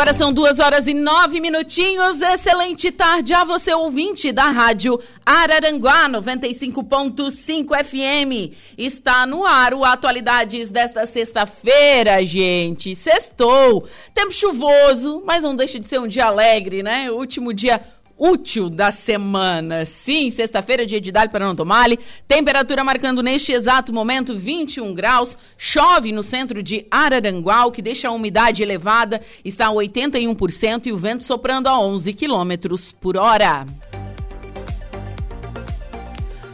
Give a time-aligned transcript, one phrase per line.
[0.00, 2.22] Agora são duas horas e nove minutinhos.
[2.22, 8.56] Excelente tarde a você, ouvinte da Rádio Araranguá 95.5 FM.
[8.78, 12.94] Está no ar o Atualidades desta sexta-feira, gente.
[12.94, 13.86] Sextou.
[14.14, 17.10] Tempo chuvoso, mas não deixa de ser um dia alegre, né?
[17.10, 17.78] O último dia
[18.20, 19.86] útil da semana.
[19.86, 21.88] Sim, sexta-feira, dia de Dali para não tomar.
[22.28, 25.38] Temperatura marcando neste exato momento 21 graus.
[25.56, 29.22] Chove no centro de Araranguá, o que deixa a umidade elevada.
[29.42, 33.64] Está a 81% e o vento soprando a 11 quilômetros por hora.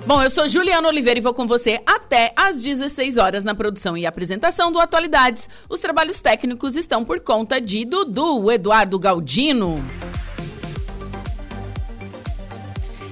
[0.07, 3.99] Bom, eu sou Juliana Oliveira e vou com você até às 16 horas na produção
[3.99, 5.51] e apresentação do Atualidades.
[5.69, 9.85] Os trabalhos técnicos estão por conta de Dudu, Eduardo Galdino.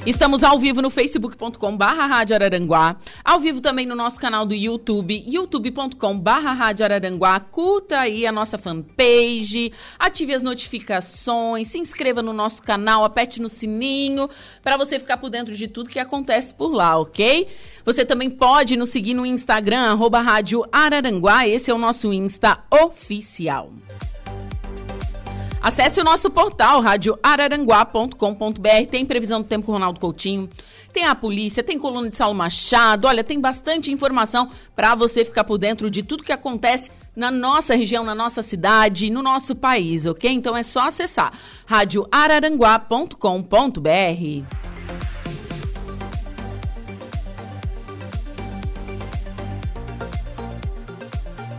[0.06, 4.54] Estamos ao vivo no facebook.com barra Rádio Araranguá, ao vivo também no nosso canal do
[4.54, 12.20] YouTube, youtube.com barra Rádio Araranguá, curta aí a nossa fanpage, ative as notificações, se inscreva
[12.20, 14.28] no nosso canal, aperte no sininho,
[14.62, 17.48] para você ficar por dentro de tudo que acontece por lá, ok?
[17.82, 22.58] Você também pode nos seguir no Instagram, arroba Rádio Araranguá, esse é o nosso Insta
[22.70, 23.72] oficial.
[25.64, 28.86] Acesse o nosso portal radioararanguá.com.br.
[28.90, 30.46] Tem previsão do tempo com o Ronaldo Coutinho.
[30.92, 33.08] Tem a polícia, tem coluna de Saulo Machado.
[33.08, 37.74] Olha, tem bastante informação para você ficar por dentro de tudo que acontece na nossa
[37.74, 40.30] região, na nossa cidade, no nosso país, ok?
[40.30, 41.32] Então é só acessar
[41.64, 44.63] radioararanguá.com.br.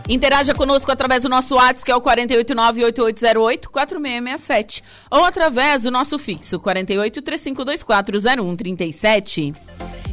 [0.08, 4.80] Interaja conosco através do nosso WhatsApp, que é o 489-8808-4667.
[5.10, 9.52] Ou através do nosso fixo, 48-3524-0137.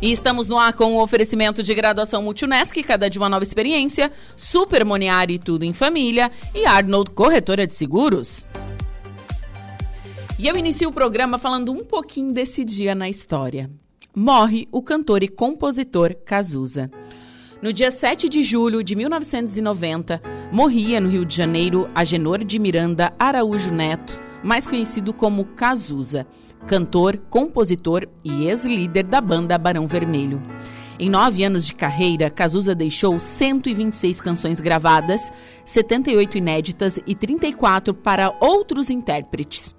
[0.01, 4.11] E estamos no ar com o oferecimento de graduação Multunesc, cada de uma nova experiência,
[4.35, 8.47] Super Moniari Tudo em Família e Arnold Corretora de Seguros.
[10.39, 13.69] E eu inicio o programa falando um pouquinho desse dia na história.
[14.15, 16.89] Morre o cantor e compositor Cazuza.
[17.63, 23.13] No dia 7 de julho de 1990, morria no Rio de Janeiro Agenor de Miranda
[23.17, 26.27] Araújo Neto, mais conhecido como Cazuza,
[26.67, 30.43] cantor, compositor e ex-líder da banda Barão Vermelho.
[30.99, 35.31] Em nove anos de carreira, Cazuza deixou 126 canções gravadas,
[35.63, 39.73] 78 inéditas e 34 para outros intérpretes.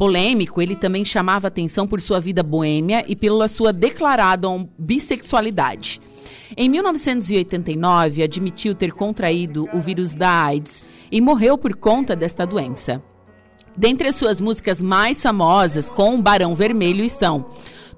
[0.00, 6.00] Polêmico, ele também chamava atenção por sua vida boêmia e pela sua declarada bissexualidade.
[6.56, 13.02] Em 1989, admitiu ter contraído o vírus da AIDS e morreu por conta desta doença.
[13.76, 17.44] Dentre as suas músicas mais famosas com o Barão Vermelho estão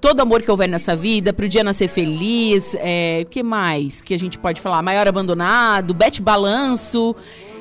[0.01, 4.13] Todo Amor que Houver Nessa Vida, Pro Dia Nascer Feliz, é, o que mais que
[4.13, 4.81] a gente pode falar?
[4.81, 7.15] Maior Abandonado, Bete Balanço,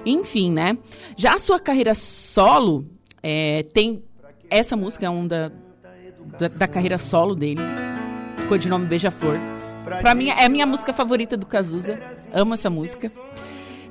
[0.05, 0.77] enfim, né?
[1.17, 2.85] Já a sua carreira solo
[3.23, 4.03] é, tem...
[4.53, 5.51] Essa música é uma da,
[6.39, 7.63] da, da carreira solo dele,
[8.51, 9.39] codinome Beija-Flor.
[10.03, 11.99] Pra mim, é a minha música favorita do Cazuza.
[12.35, 13.11] Amo essa música.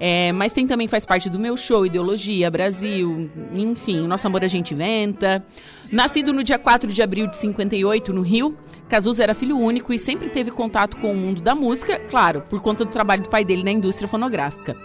[0.04, 4.48] É, mas tem também, faz parte do meu show, Ideologia, Brasil, enfim, Nosso Amor a
[4.48, 5.46] Gente Inventa.
[5.92, 8.58] Nascido no dia 4 de abril de 58, no Rio,
[8.90, 12.60] Cazuza era filho único e sempre teve contato com o mundo da música, claro, por
[12.62, 14.76] conta do trabalho do pai dele na indústria fonográfica.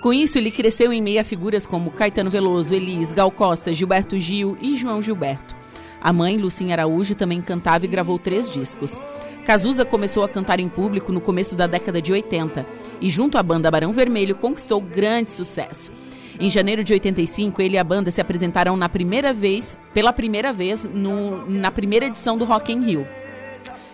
[0.00, 4.18] Com isso, ele cresceu em meio a figuras como Caetano Veloso, Elis, Gal Costa, Gilberto
[4.18, 5.54] Gil e João Gilberto.
[6.02, 8.98] A mãe, Lucinha Araújo, também cantava e gravou três discos.
[9.46, 12.66] Cazuza começou a cantar em público no começo da década de 80
[13.00, 15.92] e, junto à banda Barão Vermelho, conquistou grande sucesso.
[16.40, 20.52] Em janeiro de 85, ele e a banda se apresentaram na primeira vez, pela primeira
[20.52, 23.06] vez no, na primeira edição do Rock in Rio.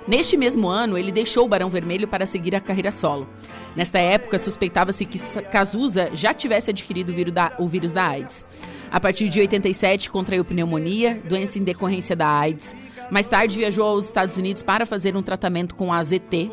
[0.07, 3.29] Neste mesmo ano, ele deixou o Barão Vermelho para seguir a carreira solo.
[3.77, 5.19] Nesta época, suspeitava-se que
[5.53, 8.43] Cazuza já tivesse adquirido o vírus da, o vírus da AIDS.
[8.91, 12.75] A partir de 87, contraiu pneumonia, doença em decorrência da AIDS.
[13.11, 16.51] Mais tarde, viajou aos Estados Unidos para fazer um tratamento com AZT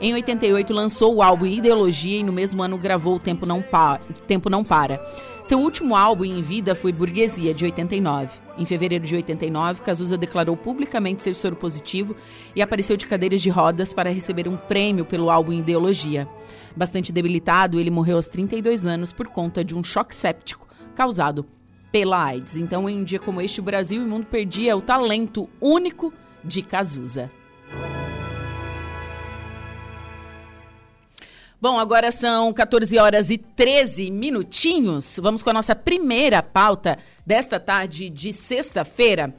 [0.00, 3.98] Em 88 lançou o álbum Ideologia e no mesmo ano gravou O Tempo Não, pa
[4.26, 5.02] Tempo Não Para.
[5.44, 8.30] Seu último álbum em vida foi Burguesia, de 89.
[8.56, 12.16] Em fevereiro de 89, Cazuza declarou publicamente ser soro positivo
[12.56, 16.26] e apareceu de cadeiras de rodas para receber um prêmio pelo álbum Ideologia.
[16.74, 21.44] Bastante debilitado, ele morreu aos 32 anos por conta de um choque séptico causado
[21.94, 22.56] pela AIDS.
[22.56, 26.12] Então, em um dia como este, o Brasil e o mundo perdia o talento único
[26.42, 27.30] de Cazuza.
[31.60, 35.20] Bom, agora são 14 horas e 13 minutinhos.
[35.22, 39.32] Vamos com a nossa primeira pauta desta tarde de sexta-feira.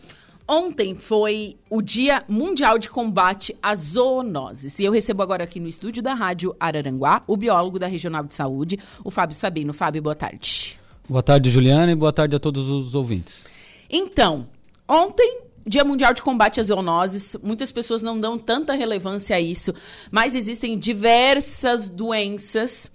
[0.48, 4.80] Ontem foi o Dia Mundial de Combate às Zoonoses.
[4.80, 8.34] E eu recebo agora aqui no estúdio da Rádio Araranguá o biólogo da Regional de
[8.34, 9.74] Saúde, o Fábio Sabino.
[9.74, 10.85] Fábio, boa tarde.
[11.08, 13.46] Boa tarde, Juliana, e boa tarde a todos os ouvintes.
[13.90, 14.48] Então,
[14.88, 17.36] ontem Dia Mundial de Combate às Zoonoses.
[17.42, 19.74] Muitas pessoas não dão tanta relevância a isso,
[20.12, 22.92] mas existem diversas doenças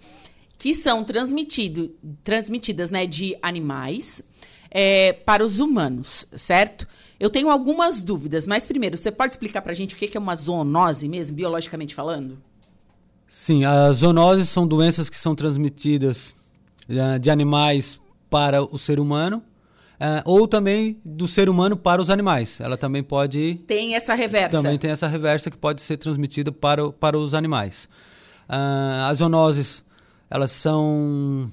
[0.56, 1.92] que são transmitido,
[2.22, 4.22] transmitidas né, de animais
[4.70, 6.86] é, para os humanos, certo?
[7.18, 10.20] Eu tenho algumas dúvidas, mas primeiro, você pode explicar para a gente o que é
[10.20, 12.38] uma zoonose mesmo, biologicamente falando?
[13.26, 16.36] Sim, as zoonoses são doenças que são transmitidas
[17.20, 19.42] de animais para o ser humano
[20.00, 22.58] Uh, ou também do ser humano para os animais.
[22.58, 23.56] Ela também pode.
[23.66, 24.62] Tem essa reversa.
[24.62, 27.86] Também tem essa reversa que pode ser transmitida para, para os animais.
[28.48, 29.84] Uh, as zoonoses,
[30.30, 31.52] elas são.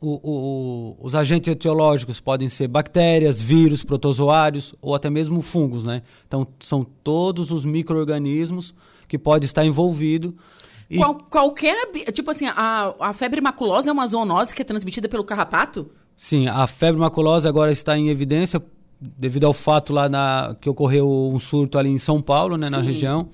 [0.00, 6.02] O, o, os agentes etiológicos podem ser bactérias, vírus, protozoários ou até mesmo fungos, né?
[6.26, 8.74] Então, são todos os micro-organismos
[9.06, 10.32] que podem estar envolvidos
[10.98, 11.90] Qual, qualquer.
[12.12, 15.90] Tipo assim, a, a febre maculosa é uma zoonose que é transmitida pelo carrapato?
[16.16, 18.62] Sim, a febre maculosa agora está em evidência
[19.00, 22.80] devido ao fato lá na, que ocorreu um surto ali em São Paulo, né, na
[22.80, 23.28] região.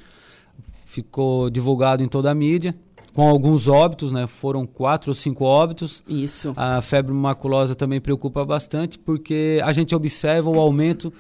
[0.87, 2.75] Ficou divulgado em toda a mídia,
[3.13, 4.27] com alguns óbitos, né?
[4.27, 6.03] Foram quatro ou cinco óbitos.
[6.09, 6.55] Isso.
[6.57, 11.13] A febre maculosa também preocupa bastante, porque a gente observa o aumento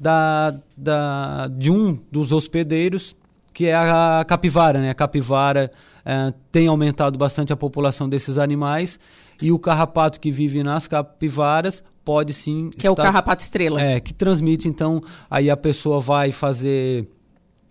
[0.00, 3.14] da, da, de um dos hospedeiros,
[3.52, 4.90] que é a capivara, né?
[4.90, 5.70] A capivara
[6.04, 8.98] eh, tem aumentado bastante a população desses animais
[9.40, 12.70] e o carrapato que vive nas capivaras pode sim.
[12.70, 13.80] Que estar, é o carrapato estrela.
[13.80, 17.08] É, que transmite, então, aí a pessoa vai fazer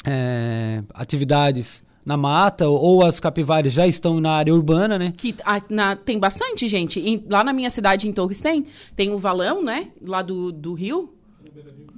[0.06, 5.14] é, atividades na mata, ou as capivaras já estão na área urbana, né?
[5.16, 7.00] Que a, na, tem bastante, gente.
[7.00, 8.66] Em, lá na minha cidade, em Torres, tem.
[8.96, 9.90] Tem o valão, né?
[10.06, 11.14] Lá do, do rio.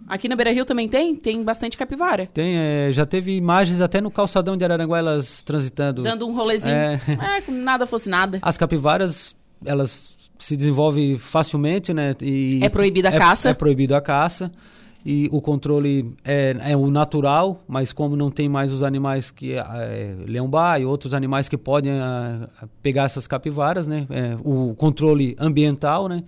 [0.08, 1.16] Aqui na Beira Rio também tem?
[1.16, 2.28] Tem bastante capivara.
[2.28, 6.04] Tem, é, já teve imagens até no calçadão de Araranguá, elas transitando.
[6.04, 6.76] Dando um rolezinho.
[6.76, 7.00] É,
[7.38, 8.40] é como nada fosse nada.
[8.42, 9.36] As capivaras
[9.66, 12.16] elas se desenvolvem facilmente, né?
[12.22, 13.50] E é proibida a é, caça.
[13.50, 14.52] É proibido a caça.
[15.06, 19.54] E o controle é, é o natural, mas como não tem mais os animais que
[19.54, 24.08] é, leão-bar e outros animais que podem a, é, pegar essas capivaras, né?
[24.10, 26.24] É, o controle ambiental, né?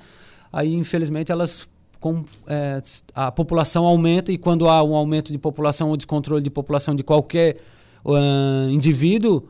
[0.52, 1.68] Aí, infelizmente, elas
[2.06, 2.80] com, é,
[3.16, 7.02] a população aumenta e quando há um aumento de população ou descontrole de população de
[7.02, 7.58] qualquer
[8.06, 9.50] uh, indivíduo,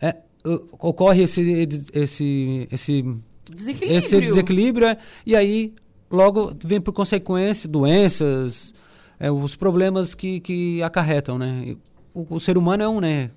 [0.00, 0.14] é,
[0.78, 3.02] ocorre esse, esse, esse
[3.52, 5.74] desequilíbrio, esse desequilíbrio é, e aí
[6.08, 8.72] logo vem por consequência doenças,
[9.18, 11.74] é, os problemas que, que acarretam, né?
[12.14, 13.32] O, o, ser humano é um, né?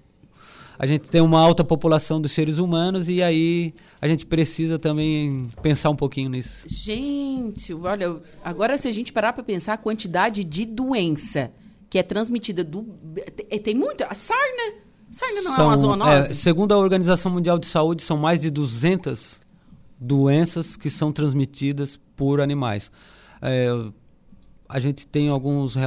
[0.80, 5.50] A gente tem uma alta população dos seres humanos e aí a gente precisa também
[5.62, 6.64] pensar um pouquinho nisso.
[6.66, 11.52] Gente, olha, agora se a gente parar para pensar a quantidade de doença
[11.90, 12.88] que é transmitida do
[13.62, 14.76] tem muita, a sarna,
[15.12, 16.32] sarna não são, é uma zoonose?
[16.32, 19.42] É, segundo a Organização Mundial de Saúde, são mais de 200
[20.00, 22.90] doenças que são transmitidas por animais.
[23.42, 23.68] É,
[24.70, 25.80] a gente tem alguns, uh,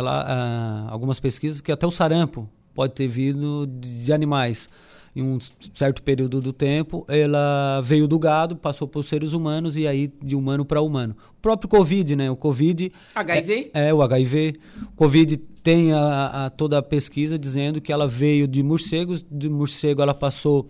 [0.89, 4.69] algumas pesquisas que até o sarampo pode ter vindo de, de, animais.
[5.15, 5.39] Em um
[5.75, 10.11] certo período do tempo, ela veio do gado, passou para os seres humanos e aí
[10.23, 11.15] de humano para humano.
[11.39, 12.31] O próprio Covid, né?
[12.31, 12.91] O Covid.
[13.15, 13.71] HIV?
[13.75, 14.55] É, é o HIV.
[14.85, 19.51] O Covid tem a, a, toda a pesquisa dizendo que ela veio de morcegos, de
[19.51, 20.67] morcego ela passou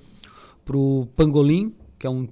[0.65, 2.27] para o pangolim, que é um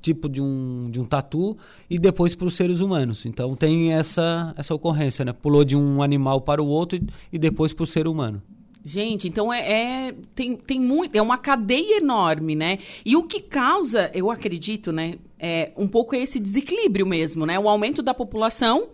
[0.00, 1.56] tipo de um, de um tatu
[1.88, 3.24] e depois para os seres humanos.
[3.24, 5.32] Então tem essa, essa ocorrência, né?
[5.32, 8.42] Pulou de um animal para o outro e, e depois para o ser humano.
[8.84, 12.78] Gente, então é, é, tem, tem muito, é uma cadeia enorme, né?
[13.04, 17.58] E o que causa, eu acredito, né, é um pouco esse desequilíbrio mesmo, né?
[17.58, 18.88] O aumento da população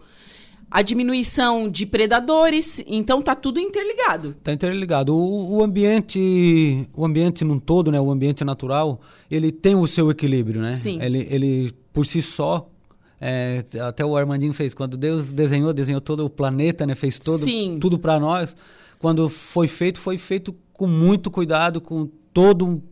[0.71, 4.37] a diminuição de predadores, então tá tudo interligado.
[4.45, 5.17] Tá interligado.
[5.17, 10.11] O, o, ambiente, o ambiente num todo, né, o ambiente natural, ele tem o seu
[10.11, 10.75] equilíbrio, né?
[10.75, 11.01] Sim.
[11.01, 12.69] Ele, ele por si só,
[13.21, 17.43] é, até o Armandinho fez quando Deus desenhou, desenhou todo o planeta, né, fez todo
[17.43, 17.79] Sim.
[17.81, 18.55] tudo para nós.
[18.99, 22.83] Quando foi feito, foi feito com muito cuidado, com todo um,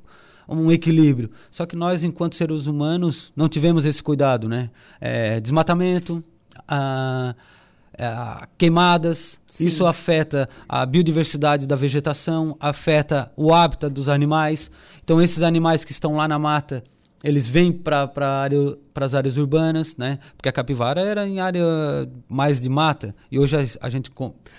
[0.48, 1.30] um equilíbrio.
[1.50, 4.70] Só que nós, enquanto seres humanos, não tivemos esse cuidado, né?
[5.00, 6.22] É, desmatamento,
[6.66, 7.34] a,
[7.98, 9.66] a, queimadas, Sim.
[9.66, 14.70] isso afeta a biodiversidade da vegetação, afeta o hábitat dos animais.
[15.02, 16.82] Então, esses animais que estão lá na mata,
[17.26, 18.08] eles vêm para
[18.40, 20.20] área, as áreas urbanas, né?
[20.36, 21.64] Porque a capivara era em área
[22.28, 24.12] mais de mata e hoje a, a gente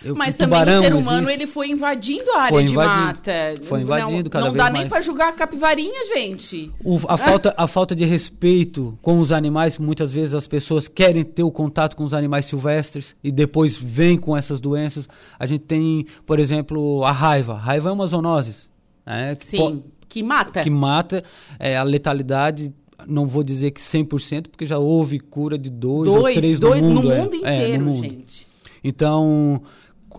[0.04, 1.34] eu, Mas o também o ser humano existe.
[1.34, 3.32] ele foi invadindo a área foi de mata.
[3.64, 4.74] Foi invadindo não, cada não vez mais.
[4.74, 6.70] Não dá nem para julgar a capivarinha, gente.
[6.84, 11.24] O, a falta a falta de respeito com os animais, muitas vezes as pessoas querem
[11.24, 15.08] ter o contato com os animais silvestres e depois vêm com essas doenças.
[15.40, 17.54] A gente tem, por exemplo, a raiva.
[17.54, 18.68] A raiva é uma zoonose.
[19.06, 19.36] Né?
[19.40, 19.86] Sim.
[20.08, 20.64] Que mata.
[20.64, 21.24] Que mata.
[21.60, 22.74] É, a letalidade,
[23.08, 26.82] não vou dizer que 100%, porque já houve cura de dois, dois ou três dois,
[26.82, 27.02] no mundo.
[27.04, 27.22] No é.
[27.22, 28.04] mundo é, inteiro, no mundo.
[28.04, 28.48] gente.
[28.84, 29.62] Então,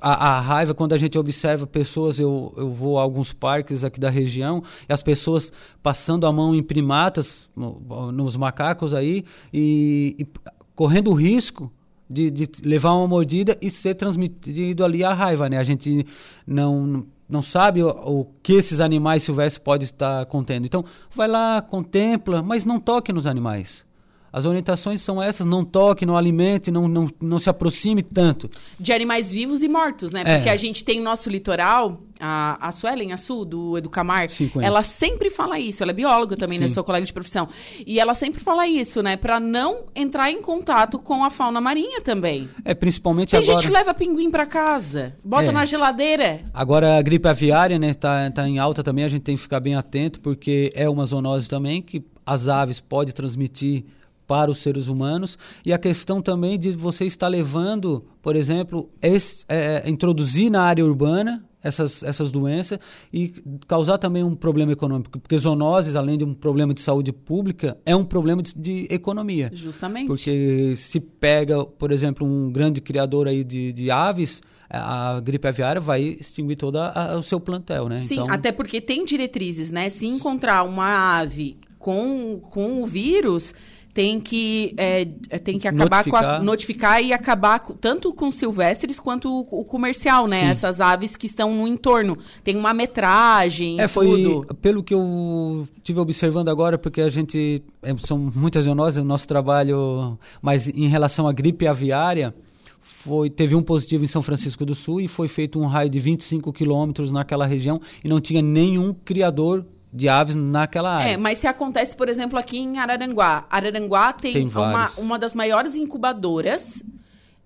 [0.01, 3.99] a, a, raiva, quando a gente observa pessoas, eu, eu vou a alguns parques aqui
[3.99, 5.53] da região, e as pessoas
[5.83, 10.27] passando a mão em primatas, no, nos macacos aí, e, e
[10.75, 11.73] correndo o risco
[12.09, 15.59] de, de, levar uma mordida e ser transmitido ali a raiva, né?
[15.59, 16.07] A gente
[16.47, 20.67] não não sabe o, o, que esses animais silvestres podem estar contendo.
[20.67, 23.85] Então, vai lá, contempla, mas não toque nos animais.
[24.33, 28.51] As orientações são essas, não toque, não alimente, não, não, não se aproxime tanto.
[28.79, 30.23] De animais vivos e mortos, né?
[30.23, 30.53] Porque é.
[30.53, 34.83] a gente tem o nosso litoral, a, a Suelen, a Su, do Educamar, Sim, ela
[34.83, 36.67] sempre fala isso, ela é bióloga também, né?
[36.67, 36.71] Sim.
[36.71, 36.75] né?
[36.75, 37.49] Sua colega de profissão.
[37.87, 39.17] E ela sempre fala isso, né?
[39.17, 42.49] Para não entrar em contato com a fauna marinha também.
[42.65, 43.53] É, principalmente tem agora...
[43.53, 45.53] Tem gente que leva pinguim para casa, bota é.
[45.53, 46.41] na geladeira.
[46.53, 49.61] Agora a gripe aviária, né, tá, tá em alta também, a gente tem que ficar
[49.61, 53.85] bem atento, porque é uma zoonose também que as aves podem transmitir
[54.29, 59.45] para os seres humanos e a questão também de você estar levando, por exemplo, esse,
[59.49, 62.79] é, é, introduzir na área urbana essas, essas doenças
[63.11, 63.33] e
[63.67, 67.97] causar também um problema econômico, porque zoonoses, além de um problema de saúde pública, é
[67.97, 69.51] um problema de, de economia.
[69.53, 70.07] Justamente.
[70.07, 75.81] Porque se pega, por exemplo, um grande criador aí de, de aves, a gripe aviária
[75.81, 76.79] vai extinguir todo
[77.19, 77.99] o seu plantel, né?
[77.99, 78.31] Sim, então...
[78.31, 79.89] até porque tem diretrizes, né?
[79.89, 83.55] Se encontrar uma ave com, com o vírus,
[83.99, 85.05] tem que, é,
[85.41, 86.23] tem que acabar notificar.
[86.23, 90.43] com a, notificar e acabar com, tanto com silvestres quanto o, o comercial, né?
[90.43, 90.51] Sim.
[90.51, 92.17] Essas aves que estão no entorno.
[92.45, 94.55] Tem uma metragem, é, foi, tudo.
[94.63, 99.27] Pelo que eu tive observando agora, porque a gente é, são muitas zoonoses, o nosso
[99.27, 102.33] trabalho, mas em relação à gripe aviária,
[102.81, 105.99] foi, teve um positivo em São Francisco do Sul e foi feito um raio de
[105.99, 111.13] 25 quilômetros naquela região e não tinha nenhum criador de aves naquela área.
[111.13, 113.47] É, mas se acontece, por exemplo, aqui em Araranguá.
[113.51, 116.83] Araranguá tem, tem uma, uma das maiores incubadoras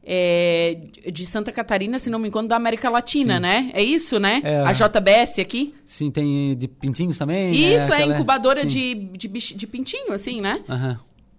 [0.04, 0.78] é,
[1.12, 3.40] de Santa Catarina, se não me engano, da América Latina, Sim.
[3.40, 3.70] né?
[3.72, 4.40] É isso, né?
[4.42, 5.74] É, a JBS aqui.
[5.84, 7.50] Sim, tem de pintinhos também.
[7.50, 7.56] Né?
[7.56, 8.02] Isso, né?
[8.02, 10.62] é incubadora de, de, de pintinho, assim, né?
[10.68, 10.96] Uhum.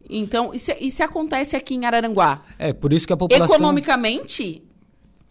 [0.09, 2.41] Então, e se, e se acontece aqui em Araranguá?
[2.57, 3.55] É, por isso que a população...
[3.55, 4.63] Economicamente,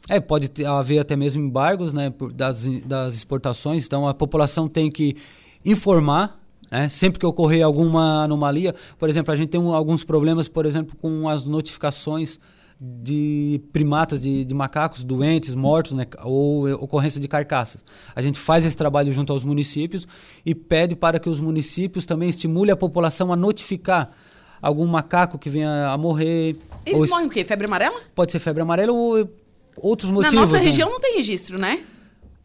[0.08, 4.90] é, pode ter, haver até mesmo embargos né, das, das exportações, então a população tem
[4.90, 5.16] que
[5.64, 6.42] informar
[6.72, 6.88] né?
[6.88, 10.96] Sempre que ocorrer alguma anomalia, por exemplo, a gente tem um, alguns problemas, por exemplo,
[10.96, 12.40] com as notificações
[12.80, 16.06] de primatas, de, de macacos doentes, mortos, né?
[16.24, 17.84] ou ocorrência de carcaças.
[18.16, 20.08] A gente faz esse trabalho junto aos municípios
[20.46, 24.10] e pede para que os municípios também estimulem a população a notificar
[24.60, 26.56] algum macaco que venha a morrer.
[26.86, 27.44] Eles morrem o quê?
[27.44, 28.00] Febre amarela?
[28.14, 29.30] Pode ser febre amarela ou
[29.76, 30.34] outros motivos.
[30.34, 30.64] Na nossa né?
[30.64, 31.84] região não tem registro, né?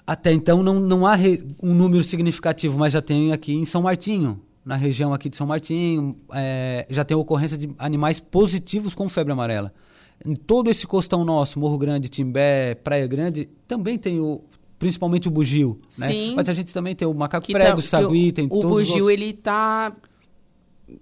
[0.08, 3.82] Até então não, não há re, um número significativo, mas já tem aqui em São
[3.82, 9.10] Martinho, na região aqui de São Martinho, é, já tem ocorrência de animais positivos com
[9.10, 9.74] febre amarela.
[10.26, 14.42] Em todo esse costão nosso, Morro Grande, Timbé, Praia Grande, também tem o,
[14.80, 16.08] principalmente o bugio, né?
[16.36, 18.70] Mas a gente também tem o macaco que prego, tá, sagui, tem o todos O
[18.70, 19.94] bugio, ele tá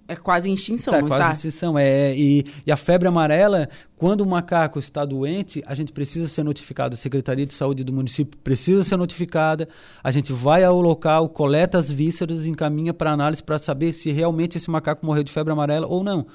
[0.08, 1.34] é quase extinção, tá, não quase está?
[1.34, 2.14] extinção, é.
[2.16, 6.94] E, e, a febre amarela, quando o macaco está doente, a gente precisa ser notificado.
[6.94, 9.68] A Secretaria de Saúde do município precisa ser notificada.
[10.02, 14.56] A gente vai ao local, coleta as vísceras encaminha para análise para saber se realmente
[14.58, 16.26] esse macaco morreu de febre amarela ou não.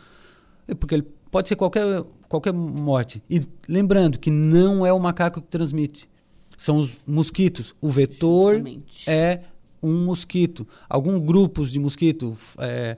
[0.68, 3.22] É porque ele pode ser qualquer, qualquer morte.
[3.30, 6.10] E lembrando que não é o macaco que transmite.
[6.58, 7.76] São os mosquitos.
[7.82, 9.10] O vetor Justamente.
[9.10, 9.42] é
[9.84, 10.66] um mosquito.
[10.90, 12.38] Alguns grupos de mosquito...
[12.58, 12.98] É,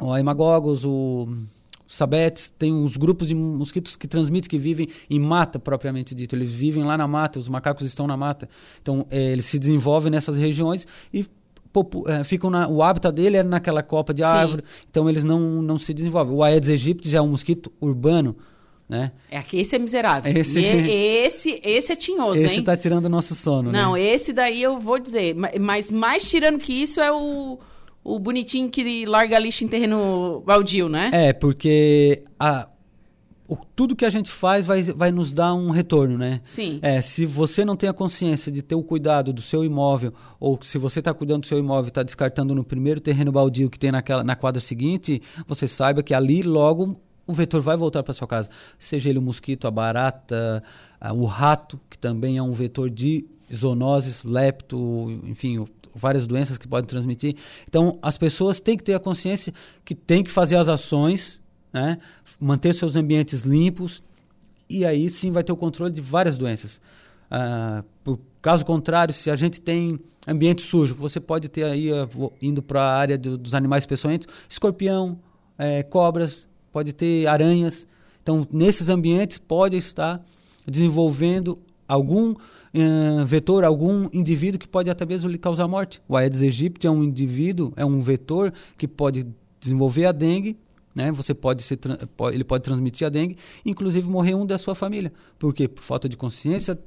[0.00, 1.28] o Aimagogos, o
[1.86, 6.36] Sabetes, tem uns grupos de mosquitos que transmitem, que vivem em mata propriamente dito.
[6.36, 8.48] Eles vivem lá na mata, os macacos estão na mata.
[8.82, 11.26] Então, é, eles se desenvolvem nessas regiões e
[12.08, 14.26] é, ficam na, o hábitat dele é naquela copa de Sim.
[14.28, 16.34] árvore, então eles não, não se desenvolvem.
[16.34, 18.36] O Aedes aegypti já é um mosquito urbano,
[18.88, 19.12] né?
[19.30, 20.32] É que esse é miserável.
[20.36, 20.90] Esse- E-
[21.24, 22.64] esse, esse é tinhoso, Esse hein?
[22.64, 24.02] tá tirando o nosso sono, Não, né?
[24.02, 25.34] esse daí eu vou dizer.
[25.34, 27.58] Ma- Mas mais tirando que isso é o,
[28.14, 31.10] o bonitinho que larga lixo em terreno baldio, né?
[31.12, 32.68] É, porque a,
[33.46, 36.40] o- tudo que a gente faz vai, vai nos dar um retorno, né?
[36.42, 36.78] Sim.
[36.82, 40.58] É, se você não tem a consciência de ter o cuidado do seu imóvel, ou
[40.62, 43.78] se você está cuidando do seu imóvel e está descartando no primeiro terreno baldio que
[43.78, 48.14] tem naquela, na quadra seguinte, você saiba que ali logo o vetor vai voltar para
[48.14, 48.48] sua casa.
[48.78, 50.62] Seja ele o mosquito, a barata,
[51.00, 56.66] a- o rato, que também é um vetor de zoonoses, lepto, enfim, várias doenças que
[56.68, 57.36] podem transmitir.
[57.66, 59.52] Então, as pessoas têm que ter a consciência
[59.84, 61.40] que tem que fazer as ações,
[61.72, 61.98] né?
[62.40, 64.02] manter seus ambientes limpos,
[64.68, 66.80] e aí sim vai ter o controle de várias doenças.
[67.30, 72.08] Ah, por caso contrário, se a gente tem ambiente sujo, você pode ter aí, ah,
[72.40, 75.18] indo para a área do- dos animais peçonhentos, escorpião,
[75.58, 77.86] eh, cobras, pode ter aranhas.
[78.22, 80.22] Então, nesses ambientes pode estar
[80.66, 82.34] desenvolvendo algum
[82.74, 86.00] eh, vetor, algum indivíduo que pode até mesmo lhe causar morte.
[86.08, 89.26] O Aedes aegypti é um indivíduo, é um vetor que pode
[89.60, 90.56] desenvolver a dengue,
[90.94, 91.10] né?
[91.12, 91.78] Você pode ser,
[92.32, 95.12] ele pode transmitir a dengue, inclusive morrer um da sua família.
[95.38, 95.68] Por quê?
[95.68, 96.78] Por falta de consciência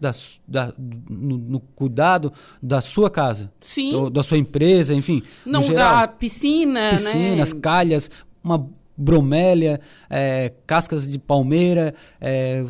[0.00, 0.10] da,
[0.46, 3.92] da- no, no cuidado da sua casa, Sim.
[3.92, 5.22] do- da sua empresa, enfim.
[5.46, 7.60] Não dá piscina, piscinas, né?
[7.60, 8.10] calhas,
[8.42, 12.64] uma bromélia, eh, cascas de palmeira, eh,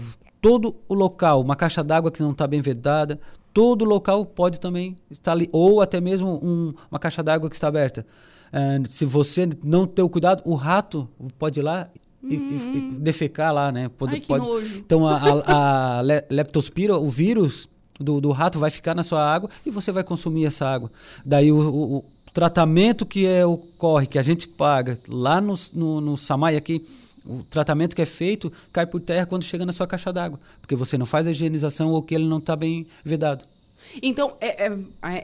[0.44, 3.18] todo o local, uma caixa d'água que não está bem vedada,
[3.54, 7.56] todo o local pode também estar ali, ou até mesmo um- uma caixa d'água que
[7.56, 8.04] está aberta.
[8.52, 11.08] Eh, se você não ter o cuidado, o rato
[11.38, 11.88] pode ir lá
[12.22, 13.88] e, e- e defecar lá, né?
[13.96, 14.76] Pode, Ai, que pode- nojo.
[14.78, 15.18] Então a, a,
[15.98, 17.66] a le- leptospira, o vírus
[17.98, 20.90] do, do rato vai ficar na sua água e você vai consumir essa água.
[21.24, 26.00] Daí o, o- o tratamento que é, ocorre, que a gente paga lá no, no,
[26.02, 26.84] no Samai aqui,
[27.26, 30.38] o tratamento que é feito cai por terra quando chega na sua caixa d'água.
[30.60, 33.44] Porque você não faz a higienização ou que ele não está bem vedado.
[34.02, 34.72] Então, é- é-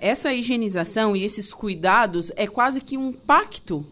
[0.00, 3.84] essa higienização e esses cuidados é quase que um pacto.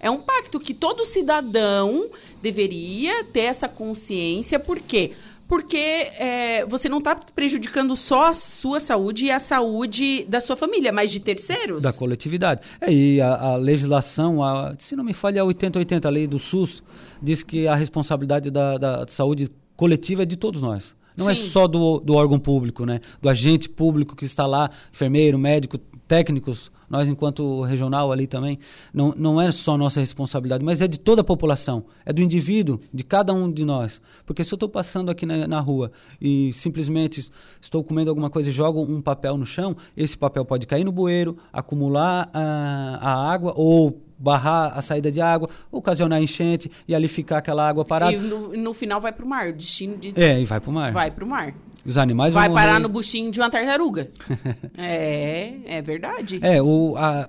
[0.00, 2.10] É um pacto que todo cidadão
[2.42, 4.58] deveria ter essa consciência.
[4.58, 5.12] Por quê?
[5.12, 5.31] Porque
[5.74, 10.92] é, você não está prejudicando só a sua saúde e a saúde da sua família,
[10.92, 11.82] mas de terceiros.
[11.82, 12.60] Da coletividade.
[12.80, 16.38] É, e a, a legislação, a- se não me falha, a 8080, a lei do
[16.38, 16.82] SUS,
[17.22, 20.94] diz que a responsabilidade da, da saúde coletiva é de todos nós.
[21.16, 21.48] Não é Sim.
[21.48, 23.00] só do, do órgão público, né?
[23.20, 25.76] Do agente público que está lá, enfermeiro, médico,
[26.08, 28.58] técnicos, nós enquanto regional ali também.
[28.92, 31.86] Não, não é só nossa responsabilidade, mas é de toda a população.
[32.04, 33.98] É do indivíduo, de cada um de nós.
[34.26, 38.50] Porque se eu estou passando aqui na, na rua e simplesmente estou comendo alguma coisa
[38.50, 43.32] e jogo um papel no chão, esse papel pode cair no bueiro, acumular a, a
[43.32, 48.12] água ou barrar a saída de água, ocasionar enchente e ali ficar aquela água parada.
[48.12, 49.48] E no, no final vai pro mar.
[49.48, 50.12] O destino de...
[50.14, 50.92] É, e vai pro mar.
[50.92, 51.54] vai pro mar.
[51.84, 52.82] Os animais Vai parar morrer.
[52.82, 54.08] no buchinho de uma tartaruga.
[54.78, 56.38] é, é verdade.
[56.40, 57.28] É, o, a-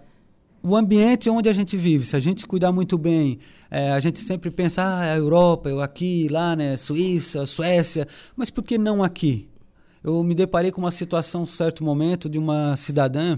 [0.62, 3.40] o ambiente onde a gente vive, se a gente cuidar muito bem,
[3.70, 8.50] é, a gente sempre pensa, ah, a Europa, eu aqui, lá, né, Suíça, Suécia, mas
[8.50, 9.50] por que não aqui?
[10.04, 13.38] Eu me deparei com uma situação, um certo momento, de uma cidadã,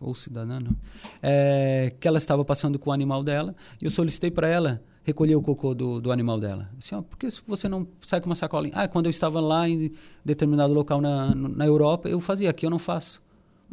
[0.00, 0.74] ou cidadã, não,
[1.22, 5.34] é, que ela estava passando com o animal dela, e eu solicitei para ela recolher
[5.36, 6.68] o cocô do, do animal dela.
[6.78, 8.72] Assim, ó, por que você não sai com uma sacolinha?
[8.76, 9.90] Ah, quando eu estava lá em
[10.24, 13.20] determinado local na, na Europa, eu fazia aqui, eu não faço.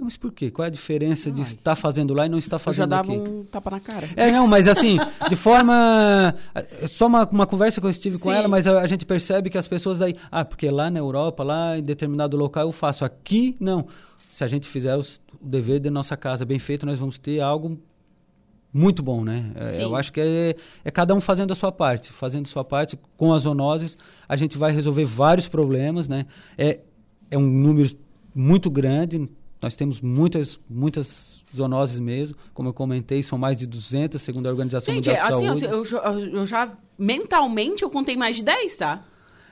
[0.02, 0.50] Mas por quê?
[0.50, 1.48] Qual é a diferença de Ai.
[1.48, 3.20] estar fazendo lá e não estar Eu já fazendo dava aqui?
[3.22, 4.08] um tapa na cara.
[4.16, 4.98] É, não, mas assim,
[5.30, 6.34] de forma.
[6.88, 8.36] Só uma, uma conversa que eu estive com Sim.
[8.36, 10.16] ela, mas a, a gente percebe que as pessoas daí.
[10.32, 13.04] Ah, porque lá na Europa, lá em determinado local eu faço.
[13.04, 13.88] Aqui, não.
[14.32, 17.42] Se a gente fizer os- o dever de nossa casa bem feito, nós vamos ter
[17.42, 17.78] algo
[18.74, 19.52] muito bom, né?
[19.56, 19.82] É, Sim.
[19.84, 20.56] Eu acho que é,
[20.86, 22.12] é cada um fazendo a sua parte.
[22.12, 26.26] Fazendo a sua parte com as zoonoses, a gente vai resolver vários problemas, né?
[26.58, 26.80] É,
[27.32, 27.90] é um número
[28.34, 29.30] muito grande.
[29.62, 32.36] Nós temos muitas, muitas zoonoses mesmo.
[32.54, 35.66] Como eu comentei, são mais de 200, segundo a Organização Gente, Mundial de assim, Saúde.
[35.66, 39.04] eu, eu já- eu já mentalmente eu contei mais de 10, tá?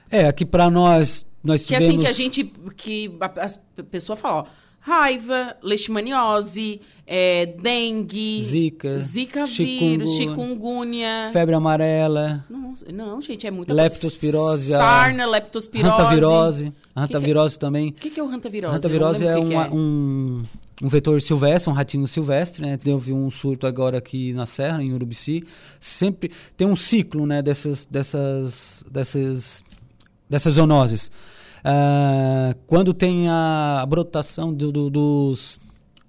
[0.10, 1.90] É, aqui para nós, nós Que tivemos...
[1.90, 2.44] assim, que a gente.
[2.78, 3.60] Que a, as
[3.92, 4.46] pessoas falam, ó,
[4.88, 11.30] raiva, leishmaniose, é, dengue, Zika, zika vírus, chikungunya.
[11.34, 15.92] Febre amarela, Nossa, não, gente, é muita Leptospirose, a- Sarna, leptospirose.
[15.92, 16.74] hantavirose.
[16.96, 17.90] Hantavirose também.
[17.90, 18.76] O que, que é o hantavirose?
[18.78, 20.44] Hantavirose é, não uma- que que um,
[20.84, 22.78] um vetor silvestre, um ratinho silvestre, né?
[22.78, 25.44] Teve um surto agora aqui na Serra, em Urubici.
[25.80, 29.64] Sempre tem um ciclo, né, dessas, dessas, dessas,
[30.30, 31.12] dessas zoonoses.
[31.70, 35.60] Ah, quando tem a brotação do, do- dos,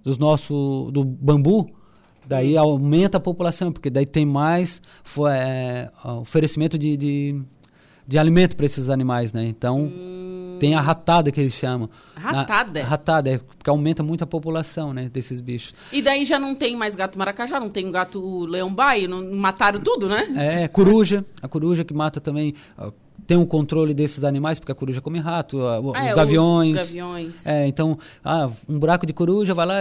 [0.04, 1.68] dos nosso, do bambu,
[2.24, 2.60] daí Hum.
[2.60, 4.80] aumenta a população, porque daí tem mais
[5.28, 5.90] é,
[6.20, 7.42] oferecimento de, de,
[8.06, 9.44] de alimento para esses animais, né?
[9.46, 10.58] Então Hum.
[10.60, 11.90] tem a ratada que eles chamam.
[12.14, 12.80] Ratada?
[12.82, 15.74] Na, ratada, é porque aumenta muito a população, né, desses bichos.
[15.92, 20.08] E daí já não tem mais gato maracajá, não tem gato leão-baio, não mataram tudo,
[20.08, 20.28] né?
[20.36, 22.92] É, coruja, a coruja que mata também ó,
[23.28, 26.70] tem um controle desses animais, porque a coruja come rato, ó, os É, gaviões.
[26.74, 27.46] Os gaviões.
[27.46, 29.74] É, então, ah, um buraco de coruja, vai lá,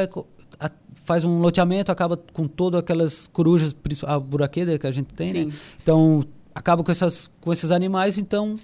[0.59, 0.71] a-
[1.05, 3.73] faz um loteamento, acaba com todas aquelas corujas,
[4.05, 5.45] a buraqueira que a gente tem, Sim.
[5.45, 5.53] né?
[5.81, 8.57] Então, acaba com, essas, com esses animais, então,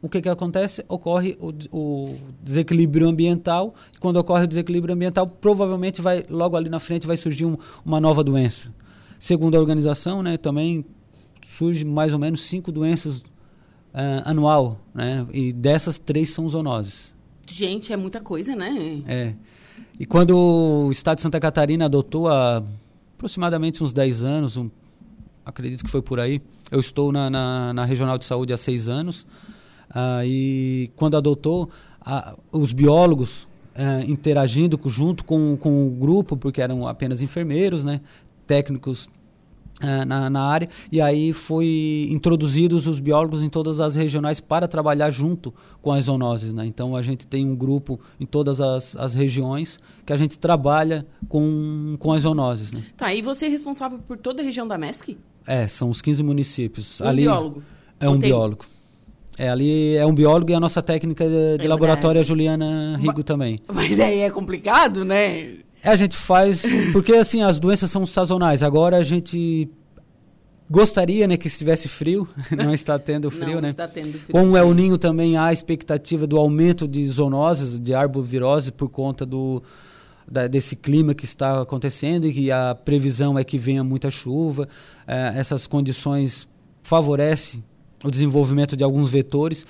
[0.00, 0.82] o que que acontece?
[0.88, 3.74] Ocorre o, o desequilíbrio ambiental.
[4.00, 8.00] Quando ocorre o desequilíbrio ambiental, provavelmente vai, logo ali na frente, vai surgir um- uma
[8.00, 8.72] nova doença.
[9.18, 10.84] Segundo a organização, né, também
[11.46, 13.22] surge mais ou menos cinco doenças
[13.94, 15.26] ah, anual, né?
[15.32, 17.12] E dessas, três são zoonoses.
[17.46, 19.02] Gente, é muita coisa, né?
[19.06, 19.34] É.
[19.98, 22.62] E quando o estado de Santa Catarina adotou há
[23.14, 24.70] aproximadamente uns 10 anos, um-
[25.44, 28.88] acredito que foi por aí, eu estou na, na, na Regional de Saúde há seis
[28.88, 29.26] anos,
[29.90, 31.68] ah, e quando adotou,
[32.00, 38.00] ah, os biólogos ah, interagindo junto com, com o grupo, porque eram apenas enfermeiros, né,
[38.46, 39.08] técnicos
[40.04, 45.10] na, na área, e aí foi introduzidos os biólogos em todas as regionais para trabalhar
[45.10, 46.64] junto com as zoonoses, né?
[46.66, 51.06] Então a gente tem um grupo em todas as, as regiões que a gente trabalha
[51.28, 52.82] com, com as zoonoses, né?
[52.96, 55.18] Tá, e você é responsável por toda a região da MESC?
[55.46, 57.00] É, são os 15 municípios.
[57.00, 57.62] Um biólogo?
[57.98, 58.30] É um tem?
[58.30, 58.64] biólogo.
[59.38, 62.22] É, ali é um biólogo e a nossa técnica de, de É, laboratório é é.
[62.22, 63.60] a Juliana Rigo também.
[63.72, 65.56] Mas aí é complicado, né?
[65.82, 68.62] É, a gente faz, porque assim, as doenças são sazonais.
[68.62, 69.68] Agora a gente
[70.70, 73.68] gostaria, né, que estivesse frio, não está tendo frio, Não né?
[73.70, 74.32] está tendo frio.
[74.32, 78.88] Como é o ninho também há a expectativa do aumento de zoonoses, de arbovirose por
[78.88, 79.62] conta do
[80.30, 84.68] da- desse clima que está acontecendo e que a previsão é que venha muita chuva.
[85.06, 86.48] Eh, essas condições
[86.82, 87.62] favorecem
[88.02, 89.66] o desenvolvimento de alguns vetores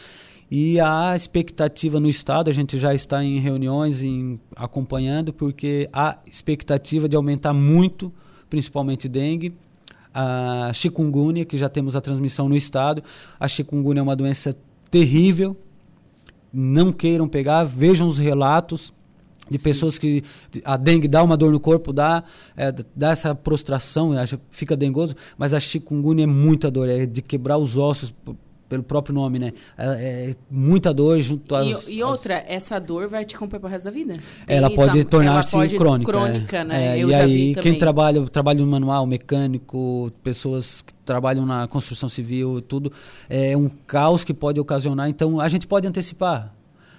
[0.55, 6.19] e a expectativa no estado, a gente já está em reuniões em, acompanhando, porque há
[6.27, 8.13] expectativa de aumentar muito,
[8.51, 9.55] principalmente dengue,
[10.13, 13.03] a chikungunya, que já temos a transmissão no estado.
[13.41, 14.55] A chikungunya é uma doença
[14.91, 15.57] terrível,
[16.53, 18.93] não queiram pegar, vejam os relatos
[19.49, 20.23] de pessoas que
[20.67, 24.11] a dengue dá uma dor no corpo, dá, é, dá essa prostração,
[24.51, 28.13] fica dengoso, mas a chikungunya é muita dor, é de quebrar os ossos
[28.73, 29.53] pelo próprio nome, né?
[29.77, 31.87] É, é muita dor junto às...
[31.87, 34.15] E, e outra, essa dor vai te acompanhar pro resto da vida.
[34.47, 36.11] Tem ela isso, pode tornar-se crônica.
[36.11, 36.65] Crônica, é.
[36.65, 36.99] né?
[36.99, 42.09] É, Eu e aí, quem trabalha, trabalha no manual, mecânico, pessoas que trabalham na construção
[42.09, 42.91] civil, tudo,
[43.29, 45.11] é um caos que pode ocasionar.
[45.11, 46.55] Então, a gente pode antecipar.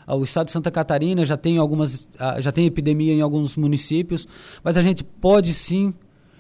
[0.06, 3.58] Ah, O estado de Santa Catarina já tem algumas, ah, já tem epidemia em alguns
[3.58, 4.28] municípios,
[4.64, 5.92] mas a gente pode sim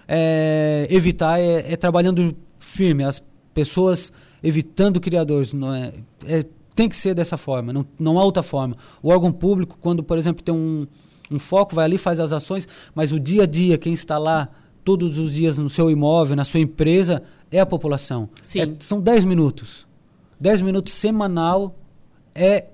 [0.07, 4.11] é, evitar, é, é trabalhando firme, as pessoas
[4.41, 5.93] evitando criadores, não é,
[6.25, 8.75] é- tem que ser dessa forma, não, não há outra forma.
[9.01, 10.87] O órgão público, quando, por exemplo, tem um,
[11.29, 14.49] um foco, vai ali, faz as ações, mas o dia a dia, quem está lá
[14.83, 18.27] todos os dias no seu imóvel, na sua empresa, é a população.
[18.59, 19.85] É- são 10 minutos.
[20.39, 21.75] 10 minutos semanal
[22.35, 22.65] é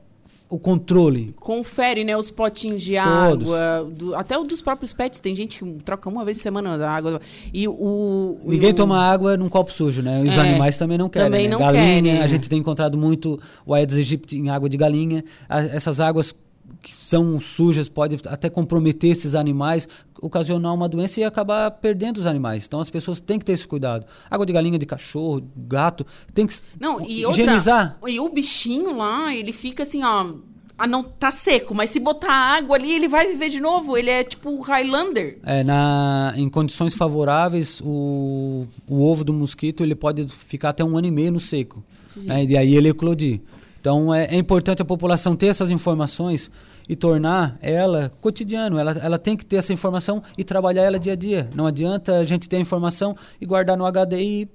[0.49, 1.31] o controle.
[1.39, 3.53] Confere, né, os potinhos de Todos.
[3.53, 6.75] água, do- até o dos próprios pets, tem gente que troca uma vez por semana
[6.77, 7.21] da água.
[7.53, 8.37] E o...
[8.43, 10.21] Ninguém o- toma água num copo sujo, né?
[10.23, 11.27] Os É, animais também não querem.
[11.27, 11.53] também né?
[11.53, 11.83] não galinha,
[12.13, 15.23] querem, a gente tem encontrado muito o Aedes aegypti em água de galinha.
[15.47, 16.33] A- essas águas
[16.81, 19.87] que são sujas podem até comprometer esses animais,
[20.21, 22.65] ocasionar uma doença e acabar perdendo os animais.
[22.65, 24.05] Então as pessoas têm que ter esse cuidado.
[24.29, 27.97] Água de galinha, de cachorro, gato, tem que Não, e outra, higienizar.
[28.07, 30.33] E o bichinho lá, ele fica assim, ó...
[30.81, 33.97] Ah, não, tá seco, mas se botar água ali, ele vai viver de novo.
[33.97, 35.37] Ele é tipo Highlander.
[35.43, 40.97] É, na, em condições favoráveis, o, o ovo do mosquito ele pode ficar até um
[40.97, 41.83] ano e meio no seco.
[42.15, 42.45] né?
[42.45, 43.41] E aí ele eclodir.
[43.79, 46.51] Então é, é importante a população ter essas informações
[46.87, 48.77] e tornar ela cotidiano.
[48.77, 51.49] Ela, ela tem que ter essa informação e trabalhar ela dia a dia.
[51.55, 54.47] Não adianta a gente ter a informação e guardar no HD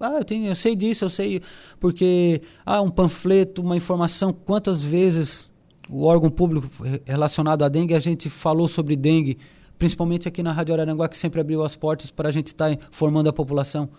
[0.00, 1.42] ah, eu, tenho, eu sei disso, eu sei.
[1.78, 5.50] Porque, ah, um panfleto, uma informação, quantas vezes
[5.90, 9.36] o órgão público re- relacionado à dengue, a gente falou sobre dengue,
[9.78, 13.28] principalmente aqui na Rádio Araranguá, que sempre abriu as portas para a gente estar formando
[13.28, 13.90] a população.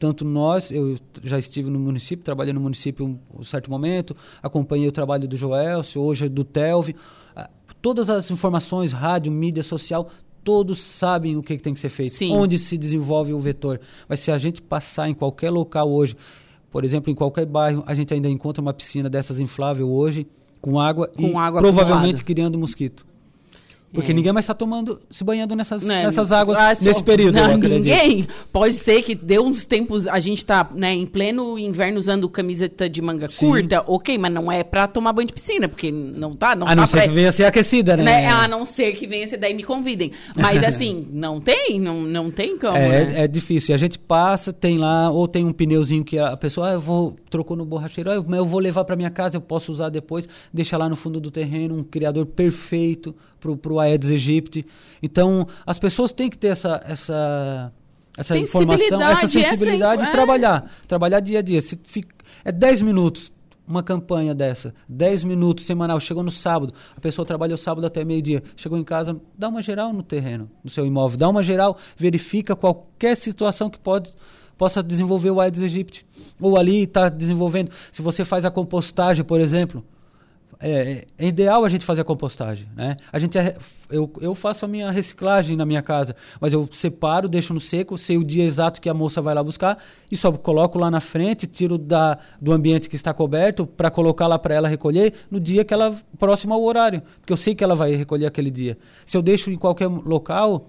[0.00, 4.88] Tanto nós, eu já estive no município, trabalhei no município um, um certo momento, acompanhei
[4.88, 6.96] o trabalho do Joelcio, hoje do Telvi.
[7.36, 7.50] Ah,
[7.82, 10.08] Todas as informações, rádio, mídia social,
[10.42, 12.34] todos sabem o que, que tem que ser feito, Sim.
[12.34, 13.78] onde se desenvolve o vetor.
[14.08, 16.16] Mas se a gente passar em qualquer local hoje,
[16.70, 20.26] por exemplo, em qualquer bairro, a gente ainda encontra uma piscina dessas inflável hoje,
[20.62, 22.22] com água Com e água provavelmente acumulada.
[22.24, 23.06] criando mosquito.
[23.92, 24.14] Porque É.
[24.14, 27.34] ninguém mais está tomando, se banhando nessas, Né, nessas águas ah, só- nesse período.
[27.34, 28.26] Não, ninguém.
[28.52, 32.88] Pode ser que deu uns tempos, a gente tá né, em pleno inverno usando camiseta
[32.88, 33.46] de manga Sim.
[33.46, 36.74] curta, ok, mas não é pra tomar banho de piscina, porque não tá, não A
[36.76, 38.04] não tá ser pra- que venha ser aquecida, né?
[38.04, 38.26] né?
[38.28, 40.12] A não ser que venha, se daí me convidem.
[40.36, 43.24] Mas assim, não tem, não, não tem como, É, né?
[43.24, 43.72] é difícil.
[43.72, 46.80] E a gente passa, tem lá, ou tem um pneuzinho que a pessoa, ah, eu
[46.80, 50.28] vou, trocou no borracheiro, ah, eu vou levar para minha casa, eu posso usar depois,
[50.54, 54.66] deixa lá no fundo do terreno, um criador perfeito pro, pro Aedes aegypti.
[55.02, 57.72] Então, as pessoas têm que ter essa, essa,
[58.16, 60.12] essa informação, Sensibilidade, essa essa sensibilidade info- de é.
[60.12, 61.60] trabalhar, trabalhar dia a dia.
[61.60, 63.32] Se fica, é 10 minutos
[63.66, 68.42] uma campanha dessa, 10 minutos semanal, chegou no sábado, a pessoa trabalhou sábado até meio-dia,
[68.56, 72.56] chegou em casa, dá uma geral no terreno, no seu imóvel, dá uma geral, verifica
[72.56, 74.12] qualquer situação que pode
[74.58, 76.04] possa desenvolver o Aedes aegypti.
[76.38, 79.82] Ou ali está desenvolvendo, se você faz a compostagem, por exemplo,
[80.60, 82.96] é, é ideal a gente fazer a compostagem, né?
[83.10, 83.56] A gente é-
[83.88, 87.96] eu, eu faço a minha reciclagem na minha casa, mas eu separo, deixo no seco,
[87.96, 89.78] sei o dia exato que a moça vai lá buscar
[90.12, 94.26] e só coloco lá na frente, tiro da, do ambiente que está coberto para colocar
[94.26, 97.64] lá para ela recolher no dia que ela próximo ao horário, porque eu sei que
[97.64, 98.76] ela vai recolher aquele dia.
[99.06, 100.68] Se eu deixo em qualquer local,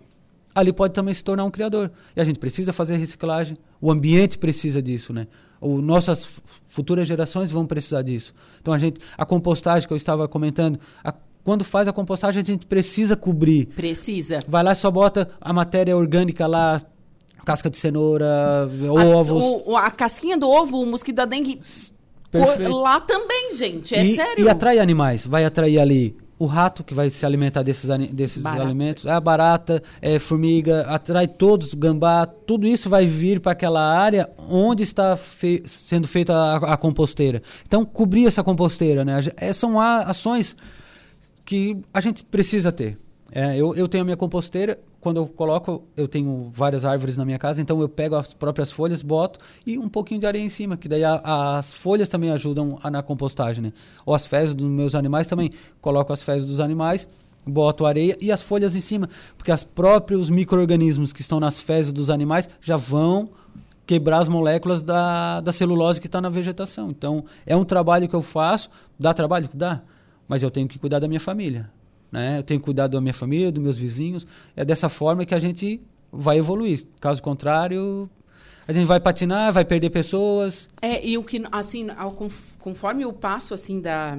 [0.56, 1.92] ali pode também se tornar um criador.
[2.16, 5.28] E a gente precisa fazer reciclagem, o ambiente precisa disso, né?
[5.62, 6.28] O, nossas
[6.68, 8.34] futuras gerações vão precisar disso.
[8.60, 12.46] Então a gente, a compostagem que eu estava comentando, a- quando faz a compostagem a
[12.46, 13.68] gente precisa cobrir.
[13.68, 14.40] Precisa.
[14.48, 16.82] Vai lá e só bota a matéria orgânica lá,
[17.46, 18.26] casca de cenoura,
[18.66, 19.64] A, ovos.
[19.68, 21.62] o- a casquinha do ovo, o mosquito da dengue,
[22.32, 22.72] Perfeito.
[22.74, 23.94] lá também, gente.
[23.94, 24.46] É e, sério.
[24.46, 25.26] E atrai animais.
[25.26, 28.64] Vai atrair ali o rato que vai se alimentar desses, desses Barata.
[28.64, 34.28] alimentos, a barata, é, formiga, atrai todos, gambá, tudo isso vai vir para aquela área
[34.50, 37.44] onde está fe- sendo feita a, a composteira.
[37.68, 39.20] Então, cobrir essa composteira, né?
[39.38, 40.56] É, são ações
[41.46, 42.98] que a gente precisa ter.
[43.34, 47.24] É, eu, eu tenho a minha composteira, quando eu coloco, eu tenho várias árvores na
[47.24, 50.50] minha casa, então eu pego as próprias folhas, boto e um pouquinho de areia em
[50.50, 53.74] cima, que daí a- as folhas também ajudam a- na compostagem, né?
[54.06, 57.08] Ou as fezes dos meus animais também, coloco as fezes dos animais,
[57.48, 61.94] boto areia e as folhas em cima, porque os próprios micro-organismos que estão nas fezes
[61.94, 63.30] dos animais já vão
[63.86, 66.90] quebrar as moléculas da, da celulose que está na vegetação.
[66.92, 69.50] Então, é um trabalho que eu faço, dá trabalho?
[69.54, 69.82] Dá,
[70.28, 71.70] mas eu tenho que cuidar da minha família.
[72.12, 72.40] Né?
[72.40, 74.28] Eu tenho que cuidar da minha família, dos meus vizinhos.
[74.56, 76.86] É dessa forma que a gente vai evoluir.
[77.00, 78.10] Caso contrário,
[78.68, 80.68] a gente vai patinar, vai perder pessoas.
[80.82, 84.18] É, e o que, assim, ao, conf- conforme o passo, assim, da,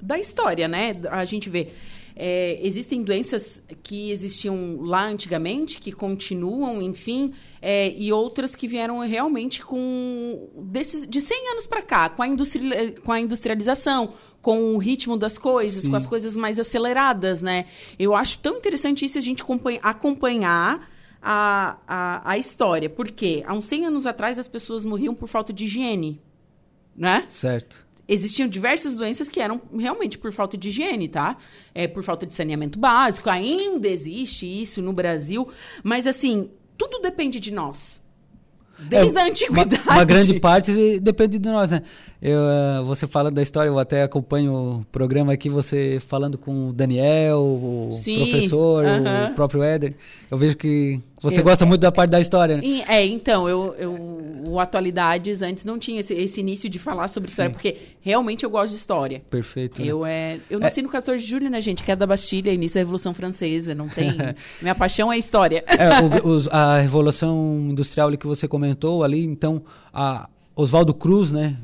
[0.00, 0.96] da história, né?
[1.10, 1.68] A gente vê,
[2.14, 8.98] é, existem doenças que existiam lá antigamente, que continuam, enfim, é, e outras que vieram
[9.00, 14.74] realmente com, desses, de 100 anos para cá, com a, industri, com a industrialização, com
[14.74, 15.90] o ritmo das coisas, Sim.
[15.90, 17.66] com as coisas mais aceleradas, né?
[17.98, 20.90] Eu acho tão interessante isso a gente acompanha- acompanhar
[21.22, 22.90] a, a, a história.
[22.90, 26.20] Porque há uns 100 anos atrás as pessoas morriam por falta de higiene,
[26.96, 27.24] né?
[27.28, 27.86] Certo.
[28.08, 31.36] Existiam diversas doenças que eram realmente por falta de higiene, tá?
[31.74, 33.30] É, por falta de saneamento básico.
[33.30, 35.48] Ainda existe isso no Brasil.
[35.82, 38.02] Mas, assim, tudo depende de nós.
[38.78, 39.82] Desde É, a antiguidade.
[39.84, 41.82] Uma, uma grande parte depende de nós, né?
[42.24, 46.68] Eu, eh, você fala da história, eu até acompanho o programa aqui, você falando com
[46.68, 49.30] o Daniel, o Sim, professor, aham.
[49.32, 49.94] o próprio Éder.
[50.30, 52.62] Eu vejo que você Eu- gosta muito da parte da história, né?
[52.88, 53.92] É, então, eu, eu,
[54.46, 57.54] o Atualidades antes não tinha esse, esse início de falar sobre história, Sim.
[57.54, 59.20] porque realmente eu gosto de história.
[59.28, 59.80] Perfeito.
[59.82, 59.88] né?
[59.88, 61.82] Eu, é, eu nasci no 14 de julho, né, gente?
[61.82, 63.74] Que é da Bastilha, início da Revolução Francesa.
[63.74, 64.12] Não tem.
[64.62, 65.64] Minha paixão é história.
[65.66, 69.60] É, o- os- a revolução industrial ali que você comentou ali, então,
[69.92, 71.56] a Oswaldo Cruz, né,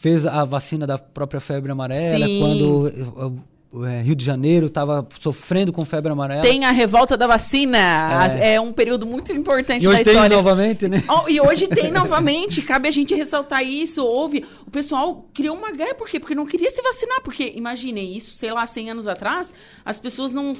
[0.00, 2.38] fez a vacina da própria febre amarela, Sim.
[2.40, 6.40] quando eh, eh, Rio de Janeiro estava sofrendo com febre amarela.
[6.42, 7.78] Tem a revolta da vacina.
[8.24, 10.36] As- É, um período muito importante e hoje da tem história.
[10.36, 11.02] novamente, né?
[11.08, 14.04] Oh, e hoje tem novamente, cabe a gente ressaltar isso.
[14.04, 14.44] Houve.
[14.66, 16.18] O pessoal criou uma guerra, por quê?
[16.20, 17.20] Porque não queria se vacinar.
[17.22, 19.52] Porque, imaginem, isso, sei lá, 100 anos atrás,
[19.84, 20.56] as pessoas não.